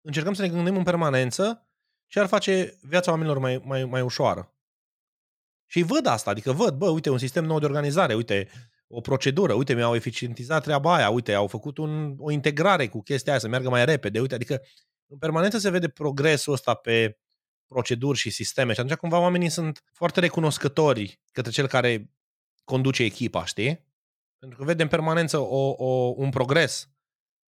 [0.00, 1.71] încercăm să ne gândim în permanență
[2.12, 4.54] și ar face viața oamenilor mai, mai, mai ușoară.
[5.66, 8.48] Și văd asta, adică văd, bă, uite, un sistem nou de organizare, uite,
[8.86, 13.32] o procedură, uite, mi-au eficientizat treaba aia, uite, au făcut un, o integrare cu chestia
[13.32, 14.62] aia, să meargă mai repede, uite, adică
[15.06, 17.18] în permanență se vede progresul ăsta pe
[17.66, 22.10] proceduri și sisteme și atunci cumva oamenii sunt foarte recunoscători către cel care
[22.64, 23.86] conduce echipa, știi?
[24.38, 26.90] Pentru că vede în permanență o, o, un progres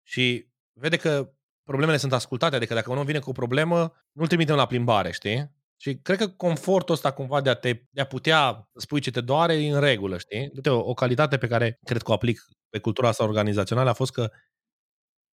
[0.03, 4.27] și vede că problemele sunt ascultate, adică dacă un om vine cu o problemă, nu-l
[4.27, 5.50] trimitem la plimbare, știi?
[5.77, 9.20] Și cred că confortul ăsta cumva de a, te, de a putea spui ce te
[9.20, 10.50] doare e în regulă, știi?
[10.55, 13.92] Uite, o, o calitate pe care cred că o aplic pe cultura asta organizațională a
[13.92, 14.31] fost că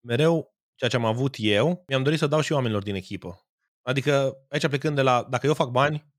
[0.07, 3.47] mereu ceea ce am avut eu, mi-am dorit să dau și oamenilor din echipă.
[3.81, 6.13] Adică aici plecând de la, dacă eu fac bani,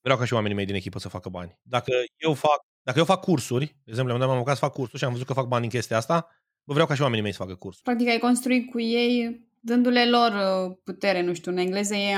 [0.00, 1.58] vreau ca și oamenii mei din echipă să facă bani.
[1.62, 5.04] Dacă eu fac, dacă eu fac cursuri, de exemplu, am apucat să fac cursuri și
[5.04, 7.42] am văzut că fac bani în chestia asta, Bă, vreau ca și oamenii mei să
[7.42, 7.80] facă curs.
[7.80, 12.14] Practic ai construit cu ei dându-le lor uh, putere, nu știu, în engleză e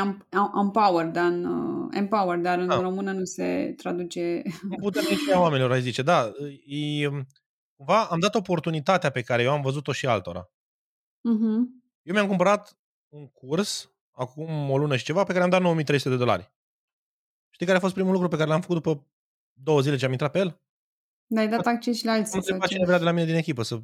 [0.60, 2.80] empower, dar în, uh, empower, dar în da.
[2.80, 4.42] română nu se traduce.
[4.80, 6.32] Putere și a oamenilor, ai zice, da.
[6.66, 7.08] E,
[7.76, 10.50] cumva am dat oportunitatea pe care eu am văzut-o și altora.
[11.18, 11.58] Uh-huh.
[12.02, 16.08] Eu mi-am cumpărat un curs acum o lună și ceva pe care am dat 9300
[16.08, 16.52] de dolari.
[17.50, 19.06] Știi care a fost primul lucru pe care l-am făcut după
[19.52, 20.60] două zile ce am intrat pe el?
[21.26, 22.32] Dar ai dat acces și la alții.
[22.32, 23.80] Am întrebat cine vrea de la mine din echipă să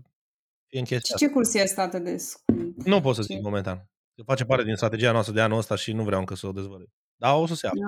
[0.75, 2.83] fie în chestia Și ce curs este atât de scump?
[2.85, 3.77] Nu pot să zic momentan.
[4.15, 6.53] Că face parte din strategia noastră de anul ăsta și nu vreau încă să o
[6.53, 6.93] dezvălui.
[7.17, 7.81] Dar o să se afle.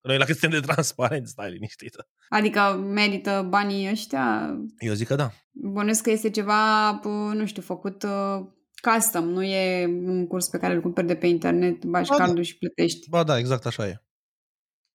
[0.00, 2.08] Noi la cât suntem de transparent, stai liniștită.
[2.28, 4.56] Adică merită banii ăștia?
[4.78, 5.30] Eu zic că da.
[5.50, 6.90] Bănuiesc că este ceva,
[7.32, 8.46] nu știu, făcut uh,
[8.80, 12.22] custom, nu e un curs pe care îl cumperi de pe internet, bagi ba, da.
[12.22, 12.48] cardul da.
[12.48, 13.08] și plătești.
[13.08, 14.02] Ba da, exact așa e.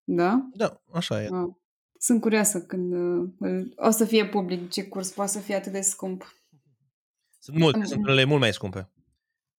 [0.04, 0.50] Da?
[0.54, 1.28] Da, așa e.
[1.32, 1.48] Ah.
[2.00, 5.82] Sunt curioasă când uh, o să fie public ce curs poate să fie atât de
[5.82, 6.36] scump.
[7.38, 8.91] Sunt multe, sunt unele mult mai scumpe.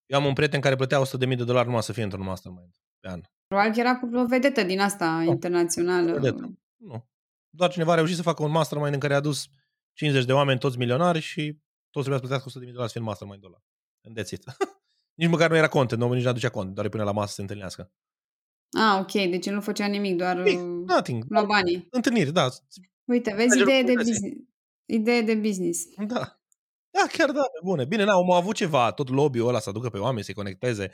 [0.05, 2.75] Eu am un prieten care plătea 100.000 de dolari numai să fie într-un mastermind.
[2.99, 3.21] pe an.
[3.47, 6.11] Probabil că era o vedetă din asta Nu, internațională.
[6.11, 6.53] Vedetă.
[6.75, 7.07] Nu.
[7.49, 9.47] Doar cineva a reușit să facă un mastermind în care a adus
[9.93, 11.41] 50 de oameni, toți milionari și
[11.89, 13.63] toți trebuia să plătească 100 de mii de dolari să fie în mastermind-ul ăla.
[14.07, 14.43] And that's it.
[15.19, 17.27] nici măcar nu era content, nu, nici nu aducea cont, doar îi punea la masă
[17.27, 17.91] să se întâlnească.
[18.77, 21.25] Ah, ok, deci el nu făcea nimic, doar Nimic, uh, nothing.
[21.29, 21.87] lua banii.
[21.91, 22.47] Întâlniri, da.
[23.05, 24.21] Uite, vezi, Managerul idee de progresei.
[24.21, 24.47] business.
[24.85, 25.83] Idee de business.
[26.07, 26.38] Da.
[26.91, 27.85] Da, chiar da, pe bune.
[27.85, 30.91] Bine, n-au avut ceva, tot lobby-ul ăla să aducă pe oameni, să-i conecteze,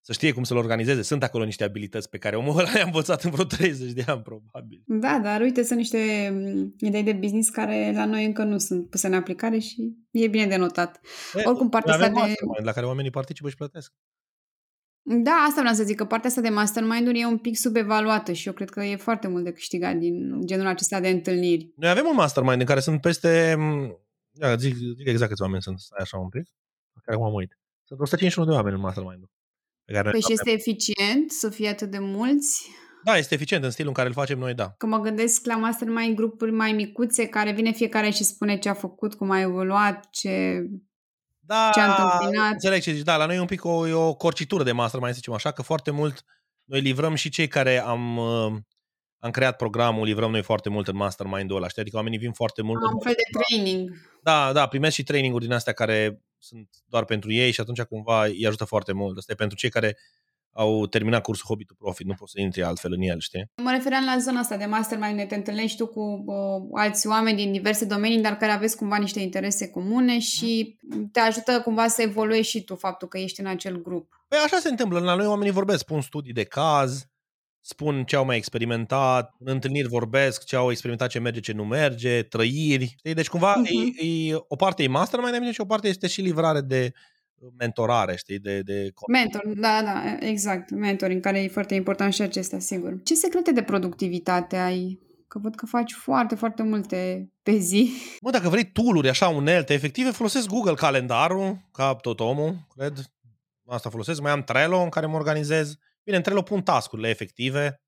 [0.00, 1.02] să știe cum să-l organizeze.
[1.02, 4.22] Sunt acolo niște abilități pe care omul ăla le-a învățat în vreo 30 de ani,
[4.22, 4.82] probabil.
[4.86, 8.90] Da, dar uite, sunt niște mm, idei de business care la noi încă nu sunt
[8.90, 11.00] puse în aplicare și e bine de notat.
[11.34, 12.26] E, Oricum, partea avem asta de...
[12.28, 13.92] mastermind la care oamenii participă și plătesc.
[15.04, 18.46] Da, asta vreau să zic, că partea asta de mastermind-uri e un pic subevaluată și
[18.46, 21.72] eu cred că e foarte mult de câștigat din genul acesta de întâlniri.
[21.76, 23.56] Noi avem un mastermind în care sunt peste...
[24.42, 26.48] Ia, zic, zic exact câți oameni sunt, stai așa un pic,
[27.04, 27.58] care acum am uit.
[27.84, 29.24] Sunt 151 de oameni în mastermind
[29.84, 30.54] pe care noi Păi îl și avem.
[30.54, 32.70] este eficient să fie atât de mulți?
[33.04, 34.74] Da, este eficient în stilul în care îl facem noi, da.
[34.78, 38.74] Că mă gândesc la mastermind grupuri mai micuțe care vine fiecare și spune ce a
[38.74, 40.62] făcut, cum a evoluat, ce...
[41.44, 42.52] Da, Ce a întâmpinat.
[42.52, 43.02] înțeleg ce zici.
[43.04, 45.50] Da, la noi e un pic o, e o corcitură de mastermind, să zicem așa,
[45.50, 46.24] că foarte mult
[46.64, 48.52] noi livrăm și cei care am, uh,
[49.22, 51.80] am creat programul, livrăm noi foarte mult în mastermind-ul ăla, știi?
[51.80, 52.82] Adică oamenii vin foarte mult.
[52.84, 53.90] Am un fel de training.
[54.22, 58.24] Da, da, primesc și training-uri din astea care sunt doar pentru ei și atunci cumva
[58.24, 59.18] îi ajută foarte mult.
[59.18, 59.96] Asta e pentru cei care
[60.54, 63.50] au terminat cursul Hobby to Profit, nu poți să intri altfel în el, știi?
[63.62, 67.36] Mă refeream la zona asta de mastermind, ne te întâlnești tu cu uh, alți oameni
[67.36, 70.78] din diverse domenii, dar care aveți cumva niște interese comune și
[71.12, 74.24] te ajută cumva să evoluezi și tu faptul că ești în acel grup.
[74.28, 74.98] Păi așa se întâmplă.
[74.98, 77.06] La noi oamenii vorbesc, spun studii de caz,
[77.64, 81.64] spun ce au mai experimentat, în întâlniri vorbesc ce au experimentat, ce merge, ce nu
[81.64, 82.94] merge, trăiri.
[82.98, 83.14] Știi?
[83.14, 83.66] Deci cumva Mhm.
[83.66, 84.00] uh-huh.
[84.00, 86.92] e, e, o parte e mastermind bine, și o parte este și livrare de
[87.58, 92.22] mentorare, știi, de, de Mentor, da, da, exact, mentor, în care e foarte important și
[92.22, 93.00] acesta, sigur.
[93.04, 94.98] Ce secrete de productivitate ai?
[95.28, 97.90] Că văd că faci foarte, foarte multe pe zi.
[98.20, 102.92] Mă, dacă vrei tool-uri așa unelte efective, folosesc Google Calendarul, ca tot omul, cred.
[103.66, 104.20] Asta folosesc.
[104.20, 105.74] Mai am Trello în care mă organizez.
[106.04, 107.82] Bine, în Trello pun task-urile efective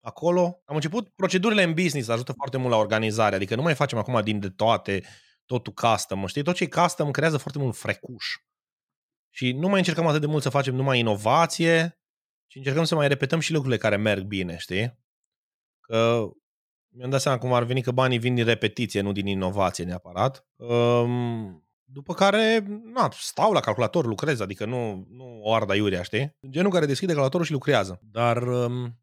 [0.00, 0.62] acolo.
[0.64, 3.34] Am început procedurile în business, ajută foarte mult la organizare.
[3.34, 5.02] Adică nu mai facem acum din de toate,
[5.44, 6.26] totul custom.
[6.26, 8.24] Știi, tot ce e custom creează foarte mult frecuș.
[9.30, 12.00] Și nu mai încercăm atât de mult să facem numai inovație,
[12.46, 14.98] ci încercăm să mai repetăm și lucrurile care merg bine, știi?
[15.80, 16.28] Că
[16.94, 20.46] mi-am dat seama cum ar veni că banii vin din repetiție, nu din inovație neapărat.
[20.56, 26.36] Um, după care, na, stau la calculator, lucrez, adică nu, nu o arda iurea, știi?
[26.50, 28.00] Genul care deschide calculatorul și lucrează.
[28.10, 28.98] Dar, um,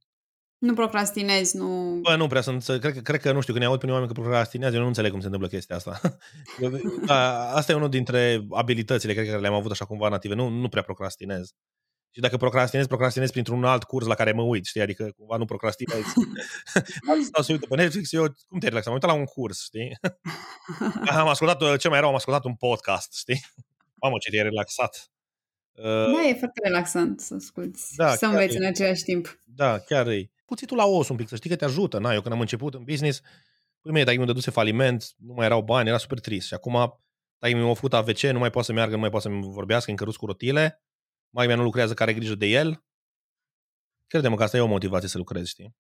[0.58, 2.00] Nu procrastinezi, nu...
[2.02, 3.98] bă, nu prea sunt, cred, că- cred că, nu știu, când ne aud pe unii
[4.00, 6.00] oameni că procrastinează, eu nu înțeleg cum se întâmplă chestia asta.
[6.62, 6.72] Eu,
[7.06, 10.36] da, asta e unul dintre abilitățile, cred că care le-am avut așa cumva native.
[10.36, 11.52] Nu, nu prea procrastinez.
[12.16, 14.82] Și dacă procrastinez, procrastinez printr-un alt curs la care mă uit, știi?
[14.82, 16.04] Adică cumva nu procrastinez.
[17.10, 18.92] Alții stau să uită pe Netflix, eu cum te relaxam?
[18.92, 19.98] Am uitat la un curs, știi?
[21.20, 23.46] am ascultat, ce mai rău, am ascultat un podcast, știi?
[23.96, 25.12] Mamă, ce te-ai relaxat.
[25.72, 28.58] Uh, Da, e foarte relaxant să asculti Da, și să chiar înveți e.
[28.58, 29.40] în același timp.
[29.44, 30.32] Da, chiar e.
[30.46, 32.00] Puțitul la os un pic, să știi că te ajută.
[32.00, 33.22] Na, eu când am început în business,
[33.82, 36.48] păi mie, dacă mi dăduse faliment, nu mai erau bani, era super trist.
[36.48, 37.00] Și acum,
[37.40, 39.98] dacă mi-a făcut AVC, nu mai poate să meargă, nu mai poate să vorbească, în
[39.98, 40.85] căruț cu rotile,
[41.36, 42.84] mai mea nu lucrează, care are grijă de el.
[44.08, 45.76] Crede-mă că asta e o motivație să lucrezi, știi?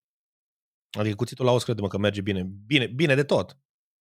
[0.97, 2.43] Adică cuțitul la os, crede-mă că merge bine.
[2.43, 3.57] Bine, bine de tot.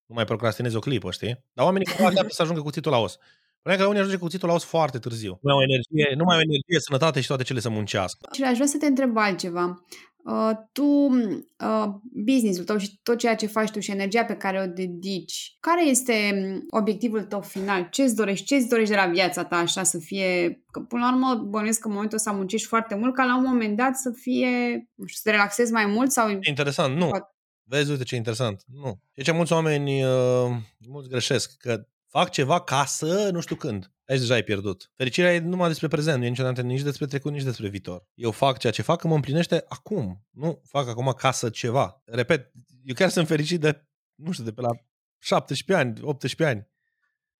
[0.06, 1.44] Nu mai procrastinezi o clipă, știi?
[1.52, 3.16] Dar oamenii cumva așteaptă să ajungă cuțitul la os.
[3.60, 5.30] Problema e că la unii ajunge cuțitul la os foarte târziu.
[5.30, 8.28] Nu mai au energie, nu mai au energie, sănătate și toate cele să muncească.
[8.32, 9.84] Și aș vrea să te întreb altceva.
[10.24, 11.86] Uh, tu, uh,
[12.24, 15.88] business-ul tău și tot ceea ce faci tu și energia pe care o dedici, care
[15.88, 17.88] este mm, obiectivul tău final?
[17.90, 18.46] Ce-ți dorești?
[18.46, 20.62] Ce-ți dorești de la viața ta așa să fie?
[20.70, 23.44] Că până la urmă bănuiesc că în momentul ăsta muncești foarte mult ca la un
[23.44, 24.48] moment dat să fie,
[24.94, 26.38] nu știu, să te relaxezi mai mult sau...
[26.40, 27.08] Interesant, nu.
[27.08, 27.34] Poate.
[27.62, 28.62] Vezi, uite ce interesant.
[28.66, 29.00] Nu.
[29.12, 30.56] Și aici mulți oameni, uh,
[30.88, 33.93] mulți greșesc, că fac ceva ca să nu știu când.
[34.06, 34.90] Aici deja ai pierdut.
[34.94, 38.06] Fericirea e numai despre prezent, nu e niciodată nici despre trecut, nici despre viitor.
[38.14, 40.26] Eu fac ceea ce fac, că mă împlinește acum.
[40.30, 42.02] Nu fac acum ca să ceva.
[42.04, 42.52] Repet,
[42.84, 44.70] eu chiar sunt fericit de, nu știu, de pe la
[45.18, 46.68] 17 ani, 18 ani.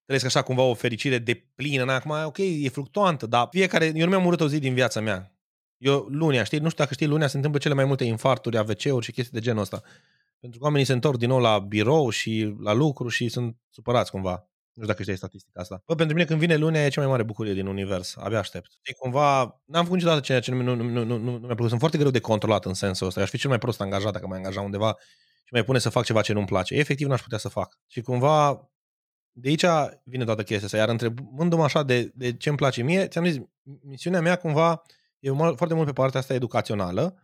[0.04, 1.92] Trăiesc așa cumva o fericire de plină.
[1.92, 3.84] Acum, ok, e fluctuantă, dar fiecare...
[3.84, 5.38] Eu nu mi-am urât o zi din viața mea.
[5.76, 6.58] Eu, lunea, știi?
[6.58, 9.40] Nu știu dacă știi, lunea se întâmplă cele mai multe infarturi, AVC-uri și chestii de
[9.40, 9.82] genul ăsta.
[10.40, 14.10] Pentru că oamenii se întorc din nou la birou și la lucru și sunt supărați
[14.10, 14.48] cumva.
[14.74, 15.82] Nu știu dacă știi statistica asta.
[15.86, 18.16] Bă, pentru mine când vine lunea e cea mai mare bucurie din univers.
[18.16, 18.70] Abia aștept.
[18.82, 21.68] E cumva, n-am făcut niciodată ceea ce nu, nu, nu, nu, nu, nu mi-a plăcut.
[21.68, 23.18] Sunt foarte greu de controlat în sensul ăsta.
[23.18, 24.96] Eu aș fi cel mai prost angajat dacă mai angaja undeva
[25.44, 26.74] și mai pune să fac ceva ce nu-mi place.
[26.74, 27.78] Efectiv n-aș putea să fac.
[27.86, 28.68] Și cumva
[29.32, 29.64] de aici
[30.04, 30.76] vine toată chestia asta.
[30.76, 33.38] Iar întrebându-mă așa de, de ce îmi place mie, ți-am zis,
[33.82, 34.82] misiunea mea cumva
[35.18, 37.18] e foarte mult pe partea asta educațională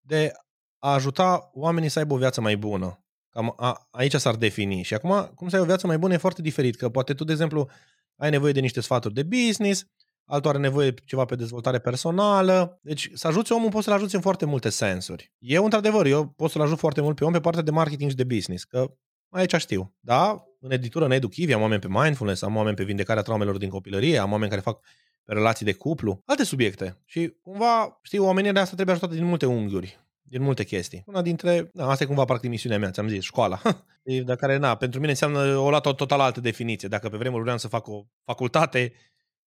[0.00, 0.32] de
[0.78, 3.03] a ajuta oamenii să aibă o viață mai bună.
[3.34, 4.82] Cam a, aici s-ar defini.
[4.82, 7.24] Și acum, cum să ai o viață mai bună e foarte diferit, că poate tu,
[7.24, 7.68] de exemplu,
[8.16, 9.86] ai nevoie de niște sfaturi de business,
[10.24, 12.78] altul are nevoie ceva pe dezvoltare personală.
[12.82, 15.32] Deci să ajuți omul poți să-l ajuți în foarte multe sensuri.
[15.38, 18.16] Eu, într-adevăr, eu pot să-l ajut foarte mult pe om pe partea de marketing și
[18.16, 18.94] de business, că
[19.28, 19.94] aici știu.
[20.00, 23.68] Da, în editură, în EduChivi, am oameni pe mindfulness, am oameni pe vindecarea traumelor din
[23.68, 24.80] copilărie, am oameni care fac
[25.24, 27.02] pe relații de cuplu, alte subiecte.
[27.04, 30.03] Și cumva, știi, oamenii de asta trebuie ajutată din multe unghiuri
[30.34, 31.02] din multe chestii.
[31.06, 33.60] Una dintre, na, asta e cumva practic misiunea mea, ți-am zis, școala.
[34.24, 36.88] de care, na, pentru mine înseamnă o luat o total altă definiție.
[36.88, 38.92] Dacă pe vremuri vreau să fac o facultate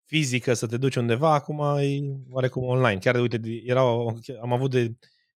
[0.06, 3.00] fizică, să te duci undeva, acum e oarecum online.
[3.00, 3.82] Chiar, uite, era,
[4.42, 4.88] am avut de,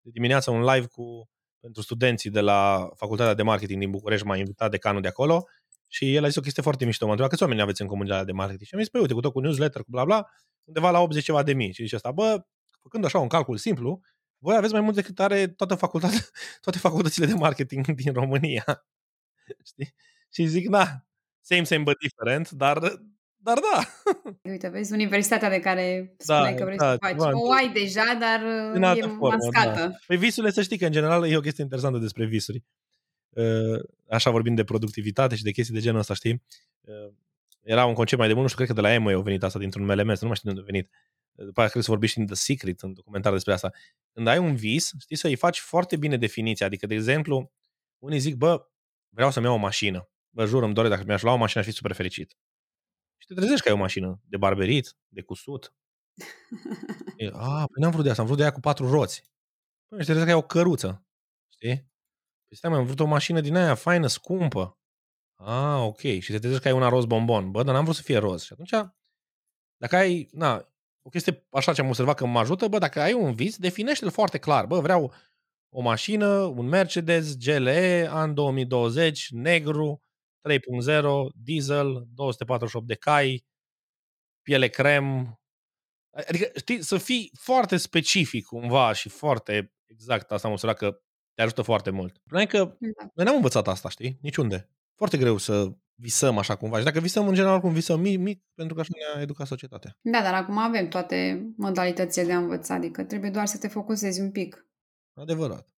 [0.01, 1.29] de dimineață un live cu
[1.61, 5.45] pentru studenții de la Facultatea de Marketing din București, m-a invitat decanul de acolo
[5.87, 7.05] și el a zis o chestie foarte mișto.
[7.05, 8.67] M-a întrebat câți oameni aveți în comunitatea de marketing?
[8.67, 10.27] Și am zis, păi uite, cu tot cu newsletter, cu bla bla,
[10.65, 11.73] undeva la 80 ceva de mii.
[11.73, 12.45] Și zice asta, bă,
[12.83, 14.01] făcând așa un calcul simplu,
[14.43, 16.19] voi aveți mai mult decât are toată facultatea,
[16.65, 18.65] toate facultățile de marketing din România.
[19.71, 19.95] Știi?
[20.33, 21.07] Și zic, na,
[21.41, 22.79] same, same, but different, dar,
[23.37, 23.89] dar da.
[24.43, 27.33] Uite, vezi, universitatea de care da, spuneai da, că vrei da, să faci.
[27.33, 28.41] O ai deja, dar
[28.97, 29.87] e formă, mascată.
[29.89, 29.97] Da.
[30.07, 32.65] Păi visurile, să știi că, în general, e o chestie interesantă despre visuri.
[33.29, 36.43] Uh, așa vorbim de productivitate și de chestii de genul ăsta, știi?
[36.81, 37.13] Uh,
[37.63, 39.43] era un concept mai de mult, nu știu, cred că de la Emo a venit
[39.43, 40.91] asta dintr-un MLMS, nu mai știu de unde a venit
[41.45, 43.71] după aceea cred să vorbești în The Secret, în documentar despre asta.
[44.13, 46.67] Când ai un vis, știi să-i faci foarte bine definiția.
[46.67, 47.53] Adică, de exemplu,
[47.99, 48.69] unii zic, bă,
[49.15, 50.11] vreau să-mi iau o mașină.
[50.35, 52.37] Bă, jur, îmi dore dacă mi-aș lua o mașină, aș fi super fericit.
[53.17, 55.75] Și te trezești că ai o mașină de barberit, de cusut.
[57.17, 59.31] E, a, păi n-am vrut de asta, am vrut de aia cu patru roți.
[59.89, 61.07] Păi, și te trezești că ai o căruță.
[61.53, 61.77] Știi?
[62.49, 64.79] Păi stai, am vrut o mașină din aia faină, scumpă.
[65.35, 65.99] Ah, ok.
[65.99, 67.51] Și te trezești că ai una roz bombon.
[67.51, 68.43] Bă, dar n-am vrut să fie roz.
[68.43, 68.71] Și atunci,
[69.77, 70.70] dacă ai, na,
[71.03, 74.11] o chestie așa ce am observat că mă ajută, bă, dacă ai un vis, definește-l
[74.11, 74.67] foarte clar.
[74.67, 75.13] Bă, vreau
[75.73, 80.03] o mașină, un Mercedes GLE, an 2020, negru,
[80.49, 80.57] 3.0,
[81.35, 83.47] diesel, 248 de cai,
[84.43, 85.35] piele crem.
[86.29, 91.01] Adică, știi, să fii foarte specific cumva și foarte exact, asta am observat că
[91.35, 92.19] te ajută foarte mult.
[92.19, 93.11] Problema e că da.
[93.15, 94.19] noi n-am învățat asta, știi?
[94.21, 94.71] Niciunde.
[94.97, 96.79] Foarte greu să visăm așa cumva.
[96.79, 99.99] Și dacă visăm în general cum visăm mic, mic, pentru că așa ne-a educat societatea.
[100.01, 104.21] Da, dar acum avem toate modalitățile de a învăța, adică trebuie doar să te focusezi
[104.21, 104.67] un pic.
[105.15, 105.69] Adevărat.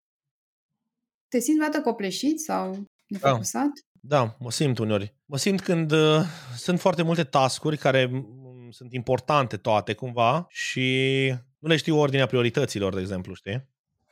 [1.28, 3.70] Te simți vreodată copleșit sau nefocusat?
[4.00, 4.16] Da.
[4.16, 5.14] da, mă simt uneori.
[5.24, 6.20] Mă simt când uh,
[6.56, 8.26] sunt foarte multe tascuri care
[8.70, 13.68] sunt importante toate cumva și nu le știu ordinea priorităților, de exemplu, știi?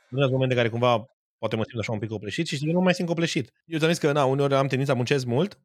[0.09, 1.05] Nu sunt momente care cumva
[1.37, 3.51] poate mă simt așa un pic copleșit și eu nu mai simt copleșit.
[3.65, 5.59] Eu ți-am zis că, na, uneori am tendința să muncesc mult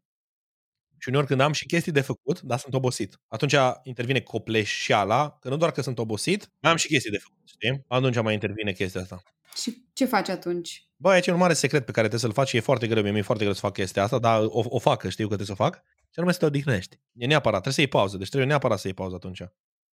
[1.07, 3.21] și uneori când am și chestii de făcut, dar sunt obosit.
[3.29, 7.49] Atunci intervine copleșeala, că nu doar că sunt obosit, mai am și chestii de făcut,
[7.49, 7.85] știi?
[7.88, 9.23] Atunci mai intervine chestia asta.
[9.57, 10.88] Și ce faci atunci?
[10.97, 13.03] Bă, aici e un mare secret pe care trebuie să-l faci și e foarte greu,
[13.03, 15.57] mi-e foarte greu să fac chestia asta, dar o, o fac, că știu că trebuie
[15.57, 15.83] să o fac.
[15.85, 17.01] Și anume să te odihnești.
[17.12, 19.42] E neapărat, trebuie să iei pauză, deci trebuie neapărat să iei pauză atunci.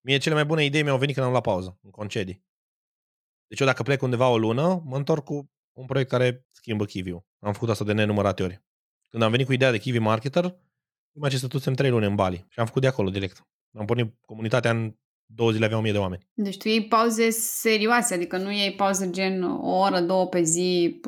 [0.01, 2.45] Mie cele mai bune idei mi-au venit când am luat pauză, în concedii.
[3.47, 7.25] Deci eu dacă plec undeva o lună, mă întorc cu un proiect care schimbă Kiwi-ul.
[7.39, 8.63] Am făcut asta de nenumărate ori.
[9.09, 10.55] Când am venit cu ideea de Kiwi Marketer,
[11.11, 13.47] Prima ce stătusem trei luni în Bali și am făcut de acolo direct.
[13.77, 14.95] Am pornit comunitatea în
[15.25, 16.27] două zile, avea 1000 de oameni.
[16.33, 20.99] Deci tu iei pauze serioase, adică nu iei pauză gen o oră, două pe zi,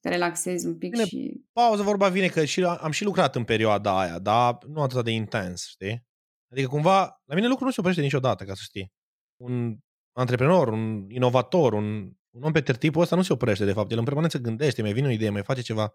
[0.00, 1.44] te relaxezi un pic Bine, și...
[1.52, 5.10] Pauză vorba vine că și, am și lucrat în perioada aia, dar nu atât de
[5.10, 6.06] intens, știi?
[6.52, 8.92] Adică cumva, la mine lucrul nu se oprește niciodată, ca să știi.
[9.36, 9.76] Un
[10.12, 13.90] antreprenor, un inovator, un, un om pe tipul ăsta nu se oprește, de fapt.
[13.90, 15.94] El în permanență gândește, mai vine o idee, mai face ceva.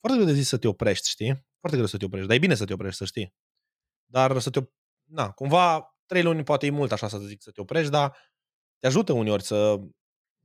[0.00, 1.46] Foarte greu de zis să te oprești, știi?
[1.60, 3.34] Foarte greu să te oprești, dar e bine să te oprești, să știi.
[4.10, 4.60] Dar să te...
[5.04, 8.16] Na, cumva, trei luni poate e mult așa să zic să te oprești, dar
[8.78, 9.80] te ajută uneori să,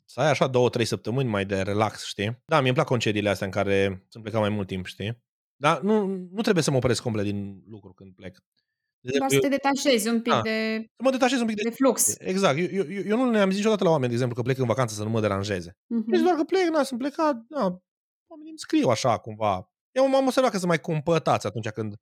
[0.06, 2.42] să ai așa două, trei săptămâni mai de relax, știi?
[2.46, 5.24] Da, mi-e plac concediile astea în care sunt plecat mai mult timp, știi?
[5.56, 8.44] Dar nu, nu trebuie să mă opresc complet din lucru când plec.
[9.18, 11.70] Doar să te detașezi un pic da, de Să mă detașez un pic de, de
[11.70, 12.16] flux.
[12.18, 12.58] Exact.
[12.58, 14.96] Eu, eu, eu nu le-am zis niciodată la oameni, de exemplu, că plec în vacanță
[14.96, 15.72] să nu mă deranjeze.
[15.72, 16.06] Uh-huh.
[16.08, 17.82] Deci doar că plec, na, sunt plecat, na,
[18.34, 19.72] oamenii îmi scriu așa cumva.
[19.92, 21.96] Eu m-am observat că să mai cumpătați atunci când,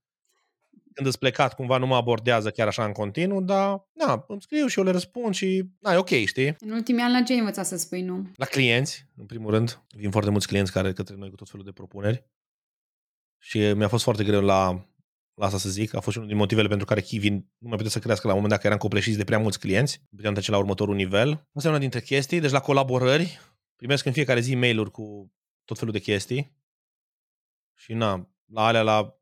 [0.93, 4.67] când îți plecat, cumva nu mă abordează chiar așa în continuu, dar na, îmi scriu
[4.67, 6.55] și eu le răspund și na, e ok, știi?
[6.59, 8.27] În ultimii ani la ce ai învățat să spui nu?
[8.35, 9.81] La clienți, în primul rând.
[9.95, 12.25] Vin foarte mulți clienți care către noi cu tot felul de propuneri.
[13.37, 14.85] Și mi-a fost foarte greu la,
[15.33, 15.95] la asta să zic.
[15.95, 18.39] A fost unul din motivele pentru care Kiwi nu mai putea să crească la un
[18.39, 20.01] moment dat, că eram copleșiți de prea mulți clienți.
[20.15, 21.47] Puteam trece la următorul nivel.
[21.53, 22.39] Asta e una dintre chestii.
[22.39, 23.39] Deci la colaborări
[23.75, 25.31] primesc în fiecare zi mail-uri cu
[25.65, 26.60] tot felul de chestii
[27.74, 29.17] și na, la alea la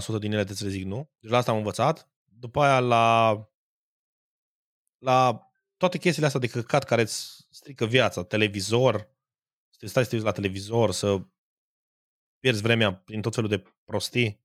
[0.00, 1.10] 99% din ele te zic nu.
[1.20, 2.10] Deci la asta am învățat.
[2.24, 3.36] După aia la,
[4.98, 9.10] la toate chestiile astea de căcat care îți strică viața, televizor,
[9.70, 11.22] să te stai să te uiți la televizor, să
[12.38, 14.40] pierzi vremea prin tot felul de prostii,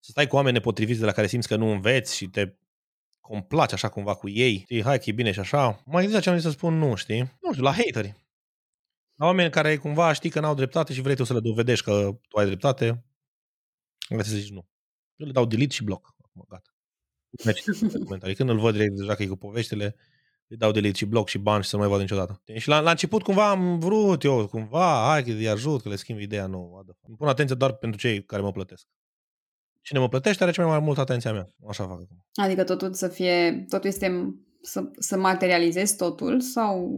[0.00, 2.56] să stai cu oameni nepotriviți de la care simți că nu înveți și te
[3.20, 5.82] complaci așa cumva cu ei, știi, hai că e bine și așa.
[5.84, 7.20] Mai gândit ce am zis să spun nu, știi?
[7.40, 8.21] Nu știu, la hateri.
[9.22, 12.18] La oameni care cumva știi că n-au dreptate și vrei tu să le dovedești că
[12.28, 13.04] tu ai dreptate,
[14.08, 14.68] vrei să zici nu.
[15.16, 16.14] Eu le dau delete și bloc.
[16.24, 16.70] Acum, gata.
[18.04, 18.34] Comentarii.
[18.34, 19.96] Când îl văd direct deja că e cu poveștile,
[20.46, 22.42] îi dau delete și bloc și ban și să nu mai văd niciodată.
[22.56, 25.96] Și la, la început cumva am vrut eu, cumva, hai că îi ajut, că le
[25.96, 26.82] schimb ideea nouă.
[27.00, 28.86] Îmi pun atenție doar pentru cei care mă plătesc.
[29.80, 31.54] Cine mă plătește are cea mai mult atenția mea.
[31.68, 32.26] Așa fac acum.
[32.34, 36.90] Adică totul să fie, totul este să, să materializezi totul sau...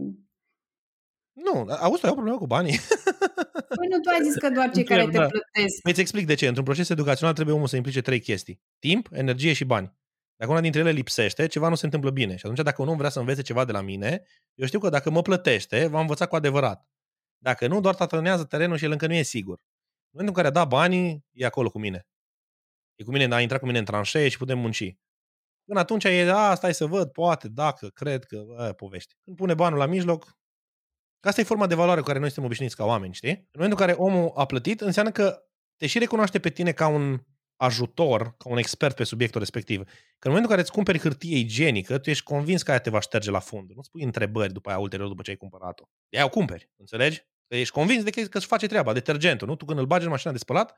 [1.35, 2.77] Nu, auzi, ai o problemă cu banii.
[3.77, 5.27] Păi nu, tu ai zis că doar cei care te da.
[5.27, 5.81] plătesc.
[5.81, 6.47] Păi îți explic de ce.
[6.47, 8.61] Într-un proces educațional trebuie omul să implice trei chestii.
[8.79, 9.93] Timp, energie și bani.
[10.35, 12.35] Dacă una dintre ele lipsește, ceva nu se întâmplă bine.
[12.35, 14.89] Și atunci dacă un om vrea să învețe ceva de la mine, eu știu că
[14.89, 16.87] dacă mă plătește, va învăța cu adevărat.
[17.37, 19.57] Dacă nu, doar tatănează terenul și el încă nu e sigur.
[19.57, 22.07] În momentul în care a dat banii, e acolo cu mine.
[22.95, 24.95] E cu mine, a intrat cu mine în tranșee și putem munci.
[25.65, 29.15] Până atunci e, a, stai să văd, poate, dacă, cred că, a, povești.
[29.23, 30.37] Când pune banul la mijloc,
[31.25, 33.29] că asta e forma de valoare cu care noi suntem obișnuiți ca oameni, știi?
[33.29, 35.43] În momentul în care omul a plătit, înseamnă că
[35.75, 37.19] te și recunoaște pe tine ca un
[37.55, 39.83] ajutor, ca un expert pe subiectul respectiv.
[40.19, 42.89] Că în momentul în care îți cumperi hârtie igienică, tu ești convins că aia te
[42.89, 43.69] va șterge la fund.
[43.69, 45.83] Nu-ți pui întrebări după aia ulterior după ce ai cumpărat-o.
[46.09, 47.21] De aia o cumperi, înțelegi?
[47.47, 49.55] Că ești convins de că, că își face treaba, detergentul, nu?
[49.55, 50.73] Tu când îl bagi în mașina de spălat,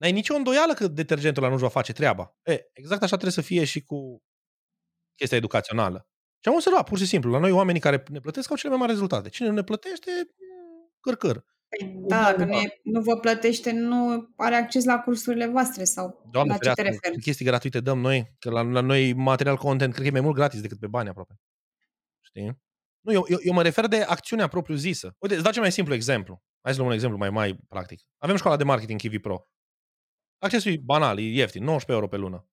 [0.00, 2.36] N-ai nicio îndoială că detergentul ăla nu-și va face treaba.
[2.42, 4.22] E, exact așa trebuie să fie și cu
[5.14, 6.08] chestia educațională.
[6.42, 8.78] Și am observat, pur și simplu, la noi oamenii care ne plătesc au cele mai
[8.78, 9.28] mari rezultate.
[9.28, 10.10] Cine nu ne plătește,
[11.00, 11.44] cărcăr.
[11.68, 16.52] Păi, da, dacă nu, nu vă plătește, nu are acces la cursurile voastre sau Doamne,
[16.52, 17.20] la ce te referi?
[17.20, 20.34] chestii gratuite dăm noi, că la, la noi material content cred că e mai mult
[20.34, 21.34] gratis decât pe bani aproape.
[22.20, 22.58] Știi?
[23.00, 25.14] Nu, eu, eu, eu mă refer de acțiunea propriu-zisă.
[25.18, 26.42] Uite, îți dau cel mai simplu exemplu.
[26.60, 28.00] Hai să luăm un exemplu mai, mai practic.
[28.18, 29.48] Avem școala de marketing Kiwi Pro.
[30.38, 32.49] Accesul e banal, e ieftin, 19 euro pe lună.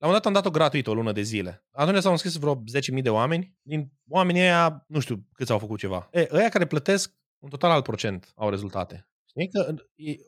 [0.00, 1.66] La un dat am dat-o gratuit o lună de zile.
[1.72, 2.62] Atunci s-au înscris vreo
[2.96, 3.54] 10.000 de oameni.
[3.62, 6.08] Din oamenii ăia, nu știu câți au făcut ceva.
[6.12, 9.08] E, ăia care plătesc, un total alt procent au rezultate.
[9.26, 9.74] Știi că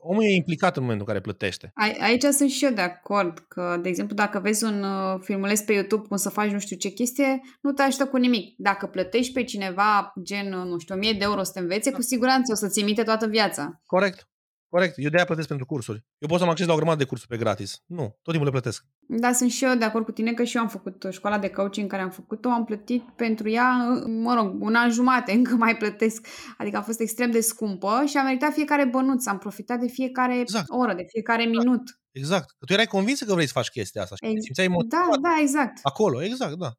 [0.00, 1.70] omul e implicat în momentul în care plătește.
[1.74, 5.60] A, aici sunt și eu de acord că, de exemplu, dacă vezi un uh, filmuleț
[5.60, 8.54] pe YouTube cum să faci nu știu ce chestie, nu te ajută cu nimic.
[8.56, 12.52] Dacă plătești pe cineva gen, nu știu, 1000 de euro să te învețe, cu siguranță
[12.52, 13.80] o să ți minte toată viața.
[13.86, 14.31] Corect.
[14.74, 14.94] Corect.
[14.96, 16.04] Eu de-aia plătesc pentru cursuri.
[16.18, 17.82] Eu pot să mă acces la o grămadă de cursuri pe gratis.
[17.86, 18.84] Nu, tot timpul le plătesc.
[18.98, 21.50] Da, sunt și eu de acord cu tine că și eu am făcut școala de
[21.50, 25.76] coaching care am făcut-o, am plătit pentru ea, mă rog, un an jumate, încă mai
[25.76, 26.26] plătesc.
[26.58, 30.38] Adică a fost extrem de scumpă și am meritat fiecare bănuț, am profitat de fiecare
[30.38, 30.66] exact.
[30.68, 31.64] oră, de fiecare exact.
[31.64, 31.82] minut.
[32.10, 32.54] Exact.
[32.58, 35.08] Că tu erai convinsă că vrei să faci chestia asta și Ex- simțeai motivat.
[35.08, 35.78] Da, da, exact.
[35.82, 36.72] Acolo, exact, da.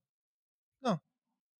[0.78, 0.98] Da.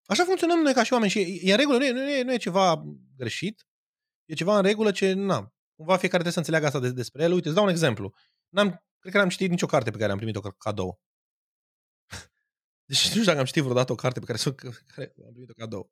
[0.06, 2.34] Așa funcționăm noi ca și oameni și e în regulă, nu e, nu e, nu
[2.34, 2.84] e ceva
[3.18, 3.68] greșit,
[4.26, 7.32] e ceva în regulă ce, na, cumva fiecare trebuie să înțeleagă asta de, despre el.
[7.32, 8.14] Uite, îți dau un exemplu.
[8.50, 11.02] N-am, cred că n-am citit nicio carte pe care am primit-o cadou.
[12.90, 14.40] Deci nu știu dacă am citit vreodată o carte pe care,
[14.96, 15.92] care am primit-o cadou.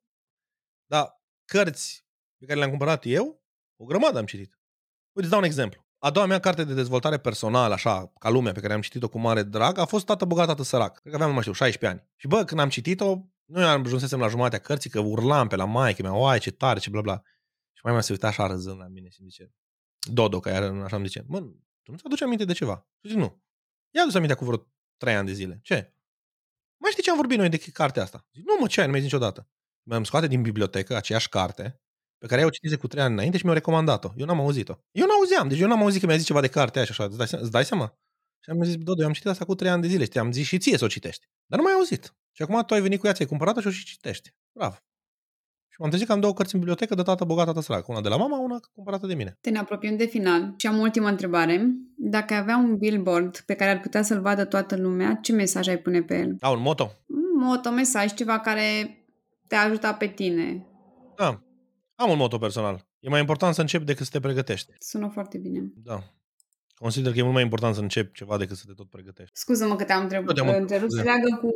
[0.86, 2.06] Dar cărți
[2.38, 3.42] pe care le-am cumpărat eu,
[3.76, 4.58] o grămadă am citit.
[5.12, 5.86] Uite, îți dau un exemplu.
[5.98, 9.18] A doua mea carte de dezvoltare personală, așa, ca lumea, pe care am citit-o cu
[9.18, 11.00] mare drag, a fost Tată bogat, tată sărac.
[11.00, 12.10] Cred că aveam, nu mai știu, 16 ani.
[12.16, 15.64] Și bă, când am citit-o, nu am ajunsesem la jumătatea cărții, că urlam pe la
[15.64, 17.20] maică mea, oai, ce tare, ce bla bla.
[17.72, 19.52] Și mai mai se uita așa râzând la mine și zice,
[20.10, 21.40] Dodo, că era așa îmi zice, mă,
[21.82, 22.88] tu nu-ți aduce aminte de ceva?
[23.00, 23.42] Și zic, nu.
[23.90, 25.60] Ia adus aminte cu vreo trei ani de zile.
[25.62, 25.94] Ce?
[26.76, 28.26] Mai știi ce am vorbit noi de cartea asta?
[28.34, 29.48] Zic, nu mă, ce ai, nu mi-ai zis niciodată.
[29.82, 31.82] Mi-am scoate din bibliotecă aceeași carte
[32.18, 34.12] pe care eu o citise cu trei ani înainte și mi-au recomandat-o.
[34.16, 34.74] Eu n-am auzit-o.
[34.90, 37.04] Eu nu auzeam, deci eu n-am auzit că mi-a zis ceva de carte așa, așa.
[37.04, 37.98] Îți dai, îți dai seama?
[38.44, 40.32] Și am zis, Dodo, eu am citit asta cu trei ani de zile și te-am
[40.32, 41.26] zis și ție să o citești.
[41.46, 42.16] Dar nu mai auzit.
[42.32, 44.34] Și acum tu ai venit cu ea, ți-ai cumpărat-o și o și citești.
[44.52, 44.76] Bravo.
[45.72, 47.88] Și m-am trezit că am două cărți în bibliotecă de tată bogat, tată sărac.
[47.88, 49.38] Una de la mama, una cumpărată de mine.
[49.40, 51.66] Te ne apropiem de final și am o ultimă întrebare.
[51.96, 55.78] Dacă avea un billboard pe care ar putea să-l vadă toată lumea, ce mesaj ai
[55.78, 56.36] pune pe el?
[56.38, 56.92] Da, un moto?
[57.06, 58.96] Un moto, mesaj, ceva care
[59.46, 60.66] te ajuta pe tine.
[61.16, 61.42] Da,
[61.94, 62.86] am un moto personal.
[63.00, 64.72] E mai important să începi decât să te pregătești.
[64.78, 65.72] Sună foarte bine.
[65.74, 66.02] Da.
[66.74, 69.32] Consider că e mult mai important să începi ceva decât să te tot pregătești.
[69.34, 70.36] Scuză-mă că te-am întrebat.
[70.88, 71.50] Se leagă cu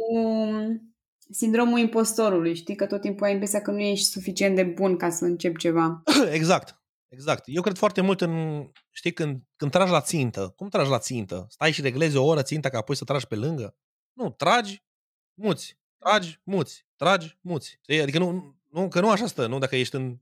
[1.31, 2.75] sindromul impostorului, știi?
[2.75, 6.03] Că tot timpul ai impresia că nu ești suficient de bun ca să începi ceva.
[6.31, 6.81] Exact.
[7.09, 7.45] Exact.
[7.47, 10.53] Eu cred foarte mult în, știi, când, când tragi la țintă.
[10.57, 11.47] Cum tragi la țintă?
[11.49, 13.77] Stai și reglezi o oră ținta ca apoi să tragi pe lângă?
[14.13, 14.85] Nu, tragi,
[15.35, 15.79] muți.
[15.99, 16.87] Tragi, muți.
[16.97, 17.79] Tragi, muți.
[17.83, 18.01] Știi?
[18.01, 19.59] Adică nu, nu, că nu așa stă, nu?
[19.59, 20.19] Dacă ești în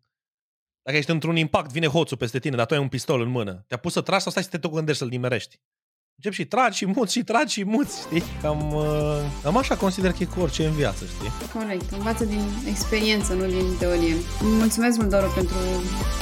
[0.82, 3.64] dacă ești într-un impact, vine hoțul peste tine, dar tu ai un pistol în mână.
[3.68, 5.60] Te-a pus să tragi sau stai să te gândești să-l nimerești?
[6.16, 8.22] Încep și tragi și muți și tragi și muți, știi?
[8.42, 8.84] Cam, uh,
[9.42, 11.32] cam așa consider că e cu orice în viață, știi?
[11.52, 14.14] Corect, învață din experiență, nu din teorie.
[14.42, 15.56] Mulțumesc mult, Doru, pentru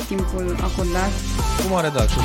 [0.09, 1.11] timpul acordat.
[1.63, 2.17] Cu mare drag și